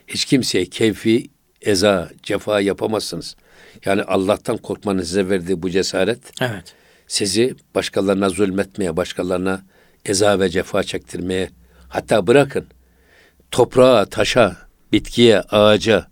[0.09, 3.37] Hiç kimseye keyfi, eza, cefa yapamazsınız.
[3.85, 6.75] Yani Allah'tan korkmanın size verdiği bu cesaret Evet.
[7.07, 9.63] sizi başkalarına zulmetmeye, başkalarına
[10.05, 11.51] eza ve cefa çektirmeye,
[11.89, 12.67] hatta bırakın
[13.53, 14.57] toprağa, taşa,
[14.93, 16.07] bitkiye, ağaca,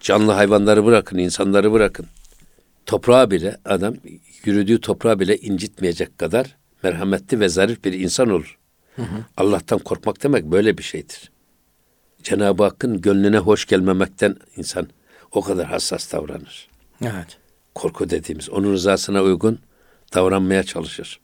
[0.00, 2.06] canlı hayvanları bırakın, insanları bırakın.
[2.86, 3.94] Toprağa bile adam
[4.44, 8.58] yürüdüğü toprağa bile incitmeyecek kadar merhametli ve zarif bir insan olur.
[9.36, 11.30] Allah'tan korkmak demek böyle bir şeydir.
[12.22, 14.88] Cenab-ı Hakk'ın gönlüne hoş gelmemekten insan
[15.32, 16.68] o kadar hassas davranır
[17.04, 17.38] Evet.
[17.74, 19.58] korku dediğimiz onun rızasına uygun
[20.14, 21.20] davranmaya çalışır.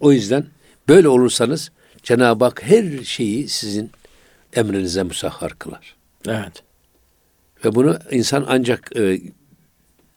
[0.00, 0.46] O yüzden
[0.88, 1.70] böyle olursanız
[2.02, 3.90] Cenab-ı Hak her şeyi sizin
[4.52, 5.96] emrinize musahhar kılar.
[6.28, 6.62] Evet.
[7.64, 9.20] Ve bunu insan ancak e,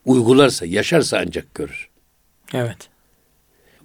[0.06, 1.90] uygularsa, yaşarsa ancak görür.
[2.54, 2.90] Evet.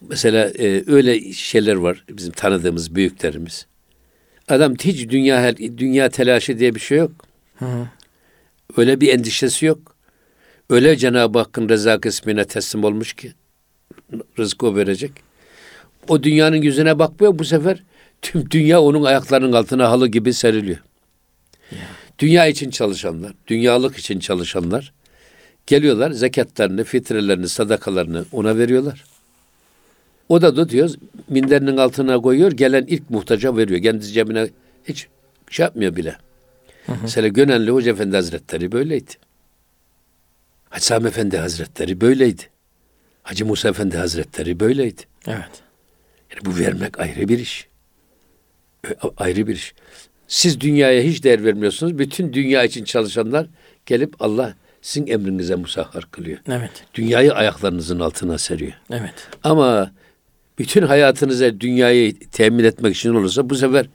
[0.08, 3.66] Mesela e, öyle şeyler var bizim tanıdığımız büyüklerimiz.
[4.48, 7.12] Adam hiç dünya dünya telaşı diye bir şey yok.
[7.58, 7.88] Hı hı.
[8.76, 9.93] Öyle bir endişesi yok.
[10.70, 13.32] Öyle Cenab-ı Hakk'ın rıza kısmına teslim olmuş ki
[14.38, 15.12] rızkı o verecek.
[16.08, 17.82] O dünyanın yüzüne bakmıyor bu sefer
[18.22, 20.78] tüm dünya onun ayaklarının altına halı gibi seriliyor.
[22.18, 24.92] Dünya için çalışanlar, dünyalık için çalışanlar
[25.66, 29.04] geliyorlar zekatlarını, fitrelerini, sadakalarını ona veriyorlar.
[30.28, 30.90] O da tutuyor,
[31.28, 33.82] minderinin altına koyuyor, gelen ilk muhtaca veriyor.
[33.82, 34.48] Kendi cebine
[34.88, 35.08] hiç
[35.50, 36.16] şey yapmıyor bile.
[37.02, 39.12] Mesela Gönenli Hoca Efendi Hazretleri böyleydi.
[40.74, 42.42] Hacı Sami Efendi Hazretleri böyleydi.
[43.22, 45.02] Hacı Musa Efendi Hazretleri böyleydi.
[45.26, 45.62] Evet.
[46.30, 47.68] Yani bu vermek ayrı bir iş.
[49.16, 49.74] Ayrı bir iş.
[50.28, 51.98] Siz dünyaya hiç değer vermiyorsunuz.
[51.98, 53.46] Bütün dünya için çalışanlar
[53.86, 56.38] gelip Allah sizin emrinize musahhar kılıyor.
[56.48, 56.84] Evet.
[56.94, 58.72] Dünyayı ayaklarınızın altına seriyor.
[58.90, 59.28] Evet.
[59.44, 59.92] Ama
[60.58, 63.86] bütün hayatınıza dünyayı temin etmek için olursa bu sefer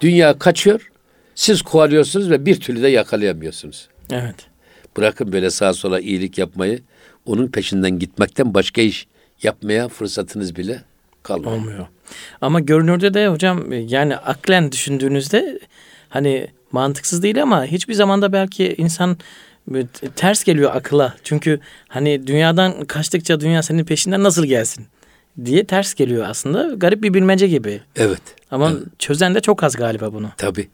[0.00, 0.90] dünya kaçıyor.
[1.34, 3.88] Siz kovalıyorsunuz ve bir türlü de yakalayamıyorsunuz.
[4.10, 4.48] Evet.
[4.98, 6.82] Bırakın böyle sağa sola iyilik yapmayı.
[7.26, 9.06] Onun peşinden gitmekten başka iş
[9.42, 10.82] yapmaya fırsatınız bile
[11.22, 11.52] kalmıyor.
[11.52, 11.86] Olmuyor.
[12.40, 15.60] Ama görünürde de hocam yani aklen düşündüğünüzde
[16.08, 19.16] hani mantıksız değil ama hiçbir zamanda belki insan
[19.68, 21.14] böyle ters geliyor akıla.
[21.24, 24.86] Çünkü hani dünyadan kaçtıkça dünya senin peşinden nasıl gelsin
[25.44, 26.74] diye ters geliyor aslında.
[26.74, 27.80] Garip bir bilmece gibi.
[27.96, 28.22] Evet.
[28.50, 30.30] Ama çözen de çok az galiba bunu.
[30.36, 30.68] Tabii.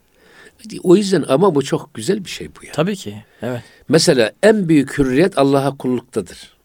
[0.82, 2.72] O yüzden ama bu çok güzel bir şey bu ya.
[2.72, 3.24] Tabii ki.
[3.42, 3.62] Evet.
[3.88, 6.56] Mesela en büyük hürriyet Allah'a kulluktadır.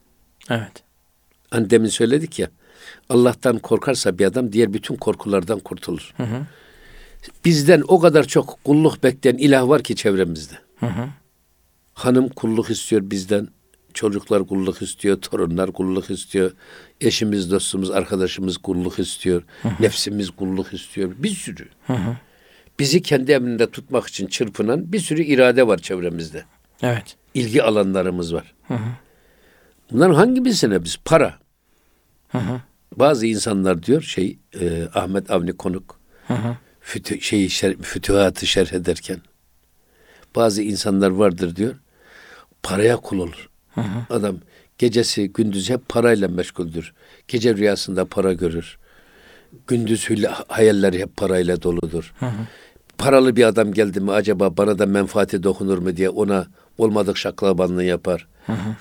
[0.49, 0.83] Evet.
[1.51, 2.49] Hani demin söyledik ya.
[3.09, 6.13] Allah'tan korkarsa bir adam diğer bütün korkulardan kurtulur.
[6.17, 6.45] Hı hı.
[7.45, 10.55] Bizden o kadar çok kulluk bekleyen ilah var ki çevremizde.
[10.79, 11.09] Hı hı.
[11.93, 13.47] Hanım kulluk istiyor bizden.
[13.93, 16.51] Çocuklar kulluk istiyor, torunlar kulluk istiyor.
[17.01, 19.43] Eşimiz, dostumuz, arkadaşımız kulluk istiyor.
[19.79, 21.11] Nefsimiz kulluk istiyor.
[21.17, 21.67] Bir sürü.
[21.87, 22.17] Hı hı.
[22.79, 26.43] Bizi kendi emrinde tutmak için çırpınan bir sürü irade var çevremizde.
[26.81, 27.15] Evet.
[27.33, 28.53] İlgi alanlarımız var.
[28.67, 28.89] Hı hı.
[29.91, 30.97] Bunların hangi birisine biz?
[31.05, 31.39] Para.
[32.29, 32.61] Hı hı.
[32.95, 36.57] Bazı insanlar diyor şey e, Ahmet Avni Konuk Hı hı.
[36.81, 39.21] fütü, şeyi şer, fütühatı şerh ederken
[40.35, 41.75] bazı insanlar vardır diyor
[42.63, 43.49] paraya kul olur.
[43.69, 44.15] Hı hı.
[44.15, 44.37] Adam
[44.77, 46.93] gecesi gündüz hep parayla meşguldür.
[47.27, 48.77] Gece rüyasında para görür.
[49.67, 50.09] Gündüz
[50.47, 52.13] hayalleri hep parayla doludur.
[52.19, 52.47] Hı hı.
[52.99, 57.83] Paralı bir adam geldi mi acaba bana da menfaati dokunur mu diye ona olmadık şaklabanlığı
[57.83, 58.27] yapar.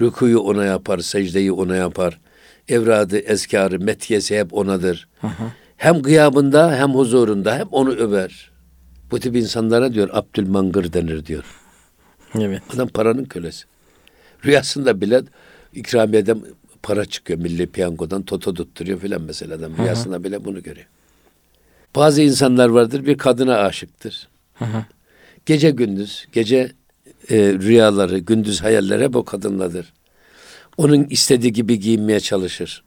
[0.01, 2.21] Rükuyu ona yapar, secdeyi ona yapar.
[2.69, 5.09] Evradı, ezkarı, metiyesi hep onadır.
[5.77, 8.51] Hem gıyabında hem huzurunda hem onu över.
[9.11, 11.45] Bu tip insanlara diyor Abdülmangır denir diyor.
[12.39, 12.63] Evet.
[12.75, 13.65] Adam paranın kölesi.
[14.45, 15.23] Rüyasında bile
[15.75, 16.43] ikramiyeden
[16.83, 19.73] para çıkıyor milli piyangodan toto tutturuyor filan mesela adam.
[19.79, 20.87] Rüyasında bile bunu görüyor.
[21.99, 24.29] Bazı insanlar vardır bir kadına aşıktır.
[24.55, 24.85] Hı hı.
[25.47, 26.73] Gece gündüz, gece
[27.31, 29.93] e, rüyaları, gündüz hayalleri hep o kadınladır.
[30.77, 32.85] Onun istediği gibi giyinmeye çalışır.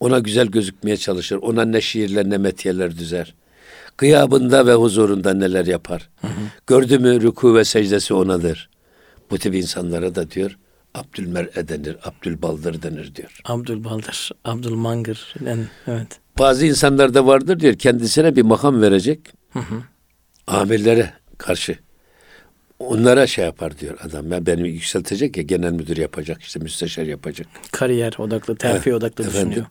[0.00, 1.36] Ona güzel gözükmeye çalışır.
[1.36, 3.34] Ona ne şiirler ne metiyeler düzer.
[3.98, 6.08] Gıyabında ve huzurunda neler yapar.
[6.66, 8.70] Gördü mü rüku ve secdesi onadır.
[9.30, 10.58] Bu tip insanlara da diyor
[10.94, 13.40] Abdülmer'e denir, Abdülbaldır denir diyor.
[13.44, 15.34] Abdülbaldır, Abdülmangır.
[15.46, 16.20] Yani, evet.
[16.38, 19.20] Bazı insanlar da vardır diyor kendisine bir makam verecek.
[19.52, 19.82] Hı hı.
[20.46, 21.78] amirlere karşı
[22.78, 24.30] onlara şey yapar diyor adam.
[24.30, 27.46] Ben beni yükseltecek ya genel müdür yapacak işte müsteşar yapacak.
[27.72, 29.48] Kariyer odaklı, terfi Evet, odaklı efendim.
[29.50, 29.66] düşünüyor.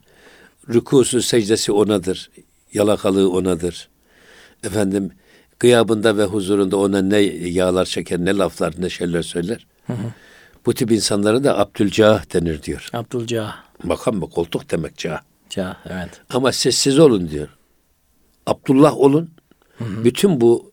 [0.70, 2.32] rükusu secdesi onadır.
[2.74, 3.90] Yalakalığı onadır.
[4.64, 5.12] Efendim
[5.60, 9.68] gıyabında ve huzurunda ona ne yağlar çeker, ne laflar, ne şeyler söyler.
[10.65, 12.89] Bu tip insanlara da Abdülcah denir diyor.
[12.93, 13.56] Abdülcah.
[13.84, 14.30] Makam mı?
[14.30, 15.21] Koltuk demek cah.
[15.50, 16.21] Cah evet.
[16.30, 17.47] Ama sessiz olun diyor.
[18.45, 19.30] Abdullah olun.
[19.80, 20.71] Bütün bu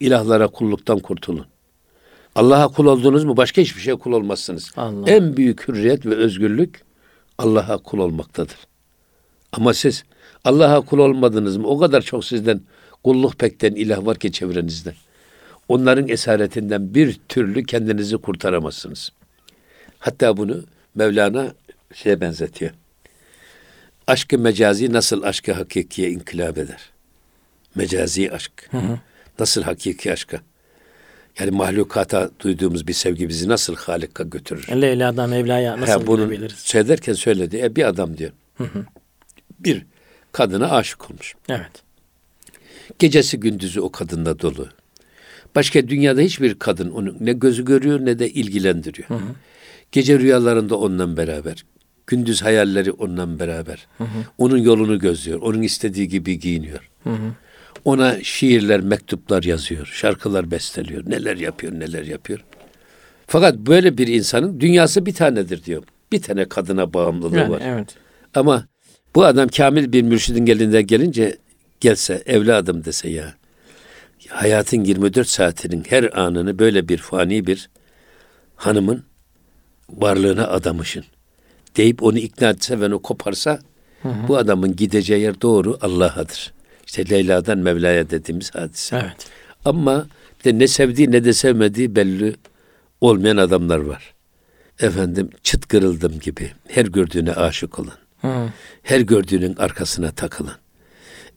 [0.00, 1.46] ilahlara kulluktan kurtulun.
[2.34, 4.72] Allah'a kul oldunuz mu başka hiçbir şeye kul olmazsınız.
[4.76, 5.10] Allah.
[5.10, 6.82] En büyük hürriyet ve özgürlük
[7.38, 8.56] Allah'a kul olmaktadır.
[9.52, 10.04] Ama siz
[10.44, 12.60] Allah'a kul olmadınız mı o kadar çok sizden
[13.04, 14.94] kulluk pekten ilah var ki çevrenizde.
[15.68, 19.12] Onların esaretinden bir türlü kendinizi kurtaramazsınız.
[20.04, 20.64] Hatta bunu
[20.94, 21.54] Mevlana
[21.94, 22.70] şeye benzetiyor.
[24.06, 26.90] Aşkı mecazi nasıl aşkı hakikiye inkılap eder?
[27.74, 28.70] Mecazi aşk.
[29.38, 30.40] Nasıl hakiki aşka?
[31.38, 34.68] Yani mahlukata duyduğumuz bir sevgi bizi nasıl Halik'a götürür?
[34.80, 36.56] Leyla'dan Mevla'ya nasıl Ha, bunu gidebiliriz?
[36.58, 37.60] söylerken söyledi.
[37.62, 38.30] E, bir adam diyor.
[39.60, 39.86] Bir
[40.32, 41.34] kadına aşık olmuş.
[41.48, 41.82] Evet.
[42.98, 44.68] Gecesi gündüzü o kadında dolu.
[45.54, 49.08] Başka dünyada hiçbir kadın onu ne gözü görüyor ne de ilgilendiriyor.
[49.94, 51.64] Gece rüyalarında onunla beraber.
[52.06, 53.86] Gündüz hayalleri onunla beraber.
[54.38, 55.40] Onun yolunu gözlüyor.
[55.42, 56.90] Onun istediği gibi giyiniyor.
[57.84, 59.86] Ona şiirler, mektuplar yazıyor.
[59.86, 61.10] Şarkılar besteliyor.
[61.10, 62.44] Neler yapıyor, neler yapıyor.
[63.26, 65.82] Fakat böyle bir insanın dünyası bir tanedir diyor.
[66.12, 67.62] Bir tane kadına bağımlılığı Yani, var.
[67.64, 67.88] evet.
[68.34, 68.66] Ama
[69.14, 71.38] bu adam kamil bir mürşidin elinden gelince
[71.80, 73.34] gelse evladım dese ya
[74.28, 77.70] hayatın 24 saatinin her anını böyle bir fani bir
[78.56, 79.04] hanımın
[79.90, 81.04] varlığına adamışın
[81.76, 83.58] deyip onu ikna etse ve onu koparsa
[84.28, 86.52] bu adamın gideceği yer doğru Allah'adır.
[86.86, 88.96] İşte Leyla'dan Mevla'ya dediğimiz hadise.
[88.96, 89.26] Evet.
[89.64, 90.06] Ama
[90.44, 92.36] de ne sevdiği ne de sevmediği belli
[93.00, 94.14] olmayan adamlar var.
[94.80, 98.48] Efendim çıt kırıldım gibi her gördüğüne aşık olan Hı.
[98.82, 100.56] her gördüğünün arkasına takılan.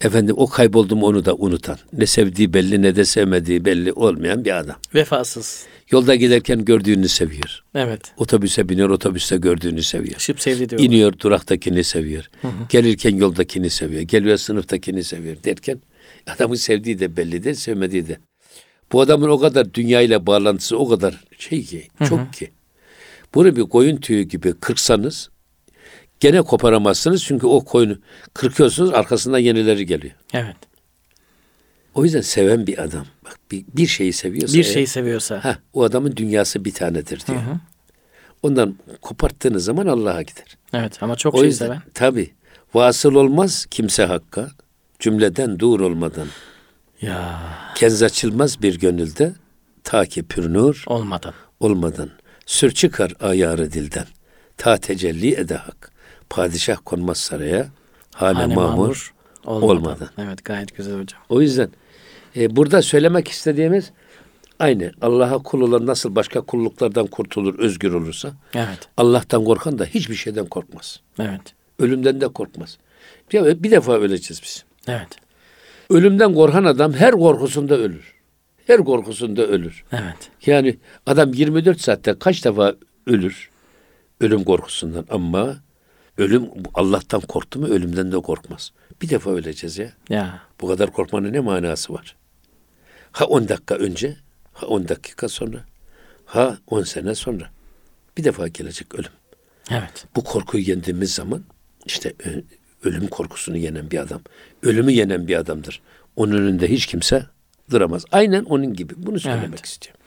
[0.01, 1.77] Efendim o kayboldum onu da unutan.
[1.93, 4.75] Ne sevdiği belli ne de sevmediği belli olmayan bir adam.
[4.95, 5.65] Vefasız.
[5.91, 7.63] Yolda giderken gördüğünü seviyor.
[7.75, 8.01] Evet.
[8.17, 10.19] Otobüse biniyor otobüste gördüğünü seviyor.
[10.19, 10.81] Şıp sevdi diyor.
[10.81, 12.29] İniyor duraktakini seviyor.
[12.69, 14.01] Gelirken yoldakini seviyor.
[14.01, 15.81] Geliyor sınıftakini seviyor derken
[16.27, 18.17] adamın sevdiği de belli değil sevmediği de.
[18.91, 22.51] Bu adamın o kadar dünyayla bağlantısı o kadar şey ki çok ki.
[23.33, 25.29] Bunu bir koyun tüyü gibi kırsanız
[26.19, 27.97] gene koparamazsınız çünkü o koyunu
[28.33, 30.13] kırkıyorsunuz arkasından yenileri geliyor.
[30.33, 30.55] Evet.
[31.93, 35.43] O yüzden seven bir adam bak bir, bir şeyi seviyorsa Bir eğer- şey seviyorsa.
[35.43, 37.41] Heh, o adamın dünyası bir tanedir diyor.
[38.43, 40.57] Ondan koparttığınız zaman Allah'a gider.
[40.73, 41.81] Evet ama çok O şey yüzden seven.
[41.93, 42.33] tabi
[42.73, 44.47] vasıl olmaz kimse hakka
[44.99, 46.27] cümleden dur olmadan
[47.01, 47.39] Ya
[47.75, 49.33] kenz açılmaz bir gönülde
[49.83, 51.33] ta ki pür nur olmadan.
[51.59, 52.09] olmadan
[52.45, 54.05] sür çıkar ayarı dilden
[54.57, 55.91] ta tecelli ede hak
[56.29, 57.67] padişah konmaz saraya
[58.13, 59.13] hane, Hane mamur
[59.45, 60.09] mamur olmadan.
[60.17, 61.21] Evet gayet güzel hocam.
[61.29, 61.69] O yüzden
[62.35, 63.91] e, burada söylemek istediğimiz
[64.59, 68.89] aynı Allah'a kul olan nasıl başka kulluklardan kurtulur, özgür olursa Evet.
[68.97, 70.99] Allah'tan korkan da hiçbir şeyden korkmaz.
[71.19, 71.41] Evet.
[71.79, 72.77] Ölümden de korkmaz.
[73.33, 74.65] Bir, bir defa öleceğiz biz.
[74.87, 75.09] Evet.
[75.89, 78.13] Ölümden korkan adam her korkusunda ölür.
[78.67, 79.83] Her korkusunda ölür.
[79.91, 80.31] Evet.
[80.45, 82.75] Yani adam 24 saatte kaç defa
[83.07, 83.49] ölür
[84.21, 85.57] ölüm korkusundan ama
[86.17, 88.71] ölüm Allah'tan korktu mu ölümden de korkmaz.
[89.01, 89.91] Bir defa öleceğiz ya.
[90.09, 90.41] Ya.
[90.61, 92.15] Bu kadar korkmanın ne manası var?
[93.11, 94.17] Ha 10 dakika önce,
[94.53, 95.65] ha 10 dakika sonra,
[96.25, 97.49] ha 10 sene sonra.
[98.17, 99.11] Bir defa gelecek ölüm.
[99.71, 100.05] Evet.
[100.15, 101.43] Bu korkuyu yendiğimiz zaman
[101.85, 102.41] işte ö-
[102.83, 104.21] ölüm korkusunu yenen bir adam,
[104.63, 105.81] ölümü yenen bir adamdır.
[106.15, 107.25] Onun önünde hiç kimse
[107.71, 108.05] duramaz.
[108.11, 108.93] Aynen onun gibi.
[108.97, 109.65] Bunu söylemek Evet.
[109.65, 110.01] istiyorum.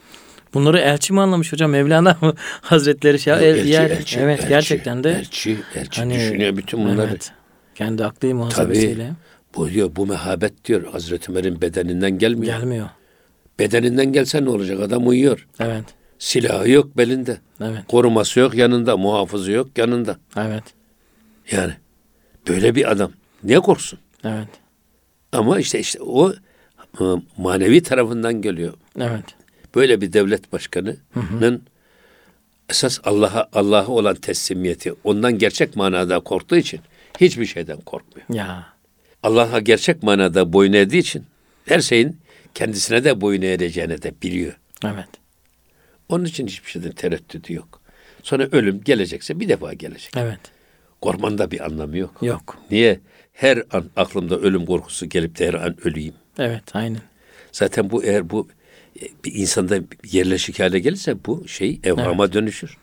[0.55, 1.71] Bunları elçi mi anlamış hocam?
[1.71, 3.33] Mevlana mı Hazretleri şey?
[3.33, 7.09] El- elçi, yer- elçi, evet elçi, gerçekten de elçi, elçi hani- düşünüyor bütün bunları.
[7.11, 7.33] Evet.
[7.75, 9.13] Kendi aklı muhasebesiyle
[9.57, 12.59] Bu diyor bu mehabet diyor Hazreti Ömer'in bedeninden gelmiyor.
[12.61, 12.89] gelmiyor.
[13.59, 14.81] Bedeninden gelse ne olacak?
[14.81, 15.47] Adam uyuyor.
[15.61, 15.85] Evet.
[16.19, 17.39] Silahı yok belinde.
[17.61, 17.81] Evet.
[17.89, 20.17] Koruması yok yanında, muhafızı yok yanında.
[20.37, 20.65] Evet.
[21.51, 21.73] Yani
[22.49, 23.13] böyle bir adam
[23.45, 23.99] niye korksun?
[24.25, 24.49] Evet.
[25.33, 26.33] Ama işte işte o
[27.01, 27.05] e,
[27.37, 28.75] manevi tarafından geliyor.
[29.01, 29.25] Evet.
[29.75, 31.63] Böyle bir devlet başkanının
[32.69, 36.81] esas Allah'a Allah'a olan teslimiyeti ondan gerçek manada korktuğu için
[37.21, 38.29] hiçbir şeyden korkmuyor.
[38.33, 38.67] Ya.
[39.23, 41.25] Allah'a gerçek manada boyun eğdiği için
[41.65, 42.17] her şeyin
[42.55, 44.59] kendisine de boyun eğeceğini de biliyor.
[44.85, 45.09] Evet.
[46.09, 47.81] Onun için hiçbir şeyden tereddütü yok.
[48.23, 50.13] Sonra ölüm gelecekse bir defa gelecek.
[50.17, 50.41] Evet.
[51.01, 52.23] Korkmanın da bir anlamı yok.
[52.23, 52.59] Yok.
[52.71, 53.01] Niye?
[53.33, 56.15] Her an aklımda ölüm korkusu gelip de her an öleyim.
[56.39, 56.63] Evet.
[56.75, 57.01] Aynen.
[57.53, 58.49] Zaten bu eğer bu
[59.25, 59.79] bir insanda
[60.13, 62.77] yerleşik hale gelirse bu şey evhama dönüşür.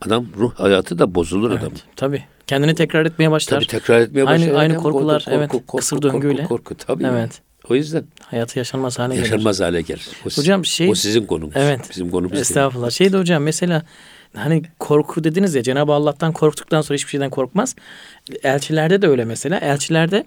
[0.00, 1.62] Adam ruh hayatı da bozulur Evet.
[1.62, 1.72] adam.
[1.96, 2.24] Tabii.
[2.46, 3.56] Kendini tekrar etmeye başlar.
[3.56, 4.60] Tabii tekrar etmeye Aynı- başlar.
[4.60, 6.42] aynı korkular, korku, evet, korku, kısır korku, döngüyle.
[6.44, 7.04] Korku, korku, tabii.
[7.06, 7.40] Evet.
[7.68, 9.24] O yüzden Hayatı yaşanmaz hale gelir.
[9.24, 10.08] yaşanmaz hale gelir.
[10.26, 11.54] O, Hocam şey- o sizin konumuz.
[11.56, 11.80] Evet.
[11.90, 12.40] Bizim konumuz değil.
[12.42, 12.90] Estağfurullah.
[12.90, 13.82] Şey de hocam mesela
[14.36, 17.76] hani korku dediniz ya Cenab-ı Allah'tan korktuktan sonra hiçbir şeyden korkmaz.
[18.42, 19.58] Elçilerde de öyle mesela.
[19.58, 20.24] Elçilerde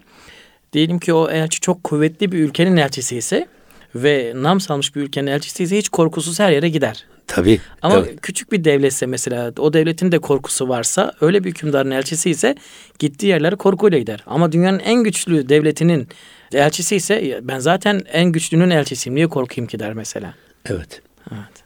[0.72, 3.48] diyelim ki o elçi çok kuvvetli bir ülkenin elçisi ise
[3.94, 7.04] ve nam salmış bir ülkenin elçisi ise hiç korkusuz her yere gider.
[7.26, 7.60] Tabii.
[7.82, 8.16] Ama tabii.
[8.16, 12.54] küçük bir devletse mesela o devletin de korkusu varsa öyle bir hükümdarın elçisi ise
[12.98, 14.24] gittiği yerlere korkuyla gider.
[14.26, 16.08] Ama dünyanın en güçlü devletinin
[16.52, 20.34] elçisi ise ben zaten en güçlünün elçisiyim niye korkayım ki der mesela.
[20.66, 21.02] Evet.
[21.32, 21.64] Evet.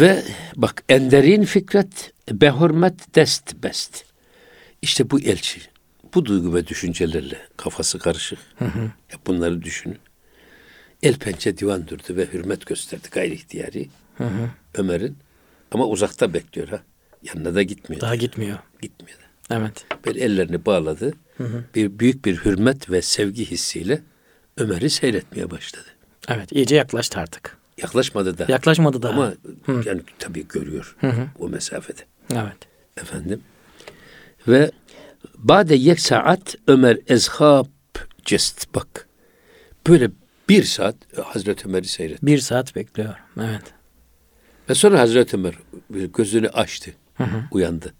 [0.00, 0.22] Ve
[0.56, 4.04] bak enderin fikret be hürmet dest best.
[4.82, 5.60] İşte bu elçi.
[6.14, 8.38] Bu duygu ve düşüncelerle kafası karışık.
[9.12, 9.98] Ya bunları düşünün.
[11.02, 13.88] El pençe divan durdu ve hürmet gösterdi gayri ihtiyari.
[14.74, 15.16] Ömer'in.
[15.72, 16.82] Ama uzakta bekliyor ha.
[17.22, 18.00] Yanına da gitmiyor.
[18.00, 18.58] Daha gitmiyor.
[18.82, 19.56] Gitmiyor da.
[19.56, 19.86] Evet.
[20.06, 21.12] Böyle ellerini bağladı.
[21.74, 24.02] Bir büyük bir hürmet ve sevgi hissiyle
[24.56, 25.86] Ömer'i seyretmeye başladı.
[26.28, 27.56] Evet iyice yaklaştı artık.
[27.78, 28.46] Yaklaşmadı da.
[28.48, 29.12] Yaklaşmadı daha.
[29.12, 29.34] Ama
[29.84, 30.96] yani tabii görüyor
[31.38, 32.02] o mesafede.
[32.32, 32.56] Evet.
[32.96, 33.40] Efendim.
[34.48, 34.70] Ve
[35.38, 37.66] bade yek saat Ömer ezhab
[38.24, 39.08] cest bak.
[39.88, 40.10] Böyle
[40.50, 42.26] bir saat Hazreti Ömer'i seyretti.
[42.26, 43.14] Bir saat bekliyor.
[43.40, 43.62] Evet.
[44.70, 45.54] Ve sonra Hazreti Ömer
[45.90, 46.94] gözünü açtı.
[47.50, 47.94] Uyandı.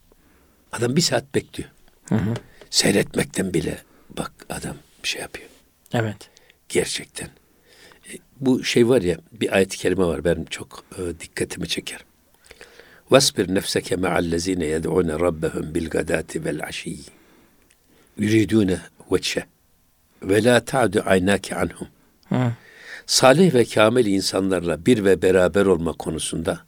[0.73, 1.71] Adam bir saat bekliyor.
[2.71, 3.79] Seyretmekten bile
[4.19, 5.49] bak adam bir şey yapıyor.
[5.93, 6.31] Evet.
[6.69, 7.27] Gerçekten.
[8.09, 12.05] E, Bu şey var ya bir ayet-i kerime var benim çok e, dikkatimi çeker.
[13.11, 17.05] Vasbir nefseke ma'allezine yed'une rabbehum bil gadati vel aşiyyi.
[18.19, 18.81] Yuridune
[19.13, 19.45] veçhe.
[20.23, 21.89] Ve la ta'du aynake anhum.
[22.31, 22.53] Hı.
[23.07, 26.61] Salih ve kamil insanlarla bir ve beraber olma konusunda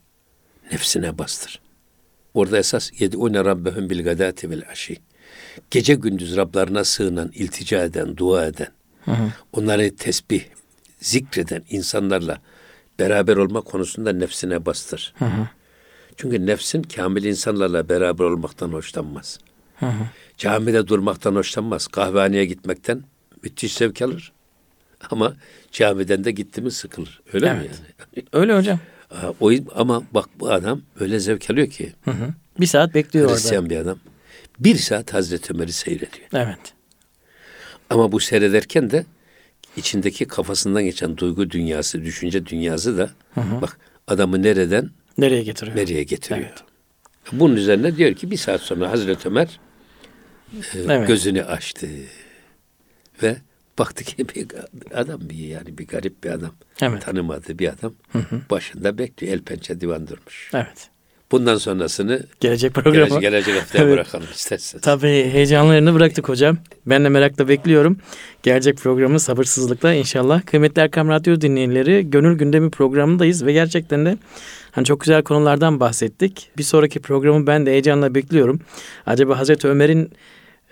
[0.71, 1.61] nefsine bastır.
[2.33, 4.99] Orada esas yed'une rabbehum bil gadati vel aşiyyi.
[5.71, 8.67] Gece gündüz Rablarına sığınan, iltica eden, dua eden,
[9.53, 10.43] onları tesbih,
[10.99, 12.41] zikreden insanlarla
[12.99, 15.13] beraber olma konusunda nefsine bastır.
[16.17, 19.39] Çünkü nefsin kamil insanlarla beraber olmaktan hoşlanmaz.
[20.37, 21.87] Camide durmaktan hoşlanmaz.
[21.87, 23.03] Kahvehaneye gitmekten
[23.43, 24.33] müthiş zevk alır.
[25.11, 25.35] Ama
[25.71, 27.21] camiden de gitti mi sıkılır.
[27.33, 27.81] Öyle mi Evet.
[28.15, 28.25] yani?
[28.33, 28.79] Öyle hocam.
[29.41, 31.93] O, ama bak bu adam öyle zevk alıyor ki.
[32.05, 32.29] Hı hı.
[32.59, 33.35] Bir saat bekliyor orada.
[33.37, 33.99] Hristiyan bir adam.
[34.59, 36.27] Bir saat Hazreti Ömer'i seyrediyor.
[36.33, 36.73] Evet.
[37.89, 39.05] Ama bu seyrederken de
[39.77, 43.77] içindeki kafasından geçen duygu dünyası, düşünce dünyası da bak
[44.07, 45.77] adamı nereden Nereye getiriyor?
[45.77, 46.47] nereye getiriyor.
[46.47, 46.63] Evet.
[47.31, 49.59] Bunun üzerine diyor ki bir saat sonra Hazreti Ömer
[50.53, 51.07] e, Evet.
[51.07, 51.87] gözünü açtı
[53.23, 53.35] ve
[53.79, 54.47] baktı ki bir
[54.95, 56.51] adam bir yani bir garip bir adam.
[56.81, 57.01] Evet.
[57.01, 57.93] Tanımadığı bir adam
[58.51, 59.33] başında bekliyor.
[59.33, 60.49] El pençe divan durmuş.
[60.53, 60.89] Evet.
[61.31, 62.95] Bundan sonrasını Gelecek programa.
[63.19, 63.93] gelecek, gelecek haftaya Evet.
[63.93, 64.81] bırakalım isterseniz.
[64.83, 66.57] Tabii heyecanlarını bıraktık hocam.
[66.85, 67.97] Ben de merakla bekliyorum.
[68.43, 70.45] Gelecek programı sabırsızlıkla inşallah.
[70.45, 74.17] Kıymetli Erkam Radyo dinleyenleri Gönül Gündemi programındayız ve gerçekten de
[74.71, 76.49] hani çok güzel konulardan bahsettik.
[76.57, 78.59] Bir sonraki programı ben de heyecanla bekliyorum.
[79.05, 80.11] Acaba Hazreti Ömer'in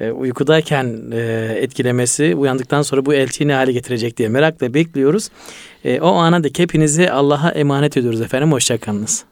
[0.02, 1.20] e, uykudayken e,
[1.60, 5.30] etkilemesi uyandıktan sonra bu elçiyi ne hale getirecek diye merakla bekliyoruz.
[5.86, 8.52] E, o ana dek hepinizi Allah'a emanet ediyoruz efendim.
[8.52, 9.31] Hoşçakalınız.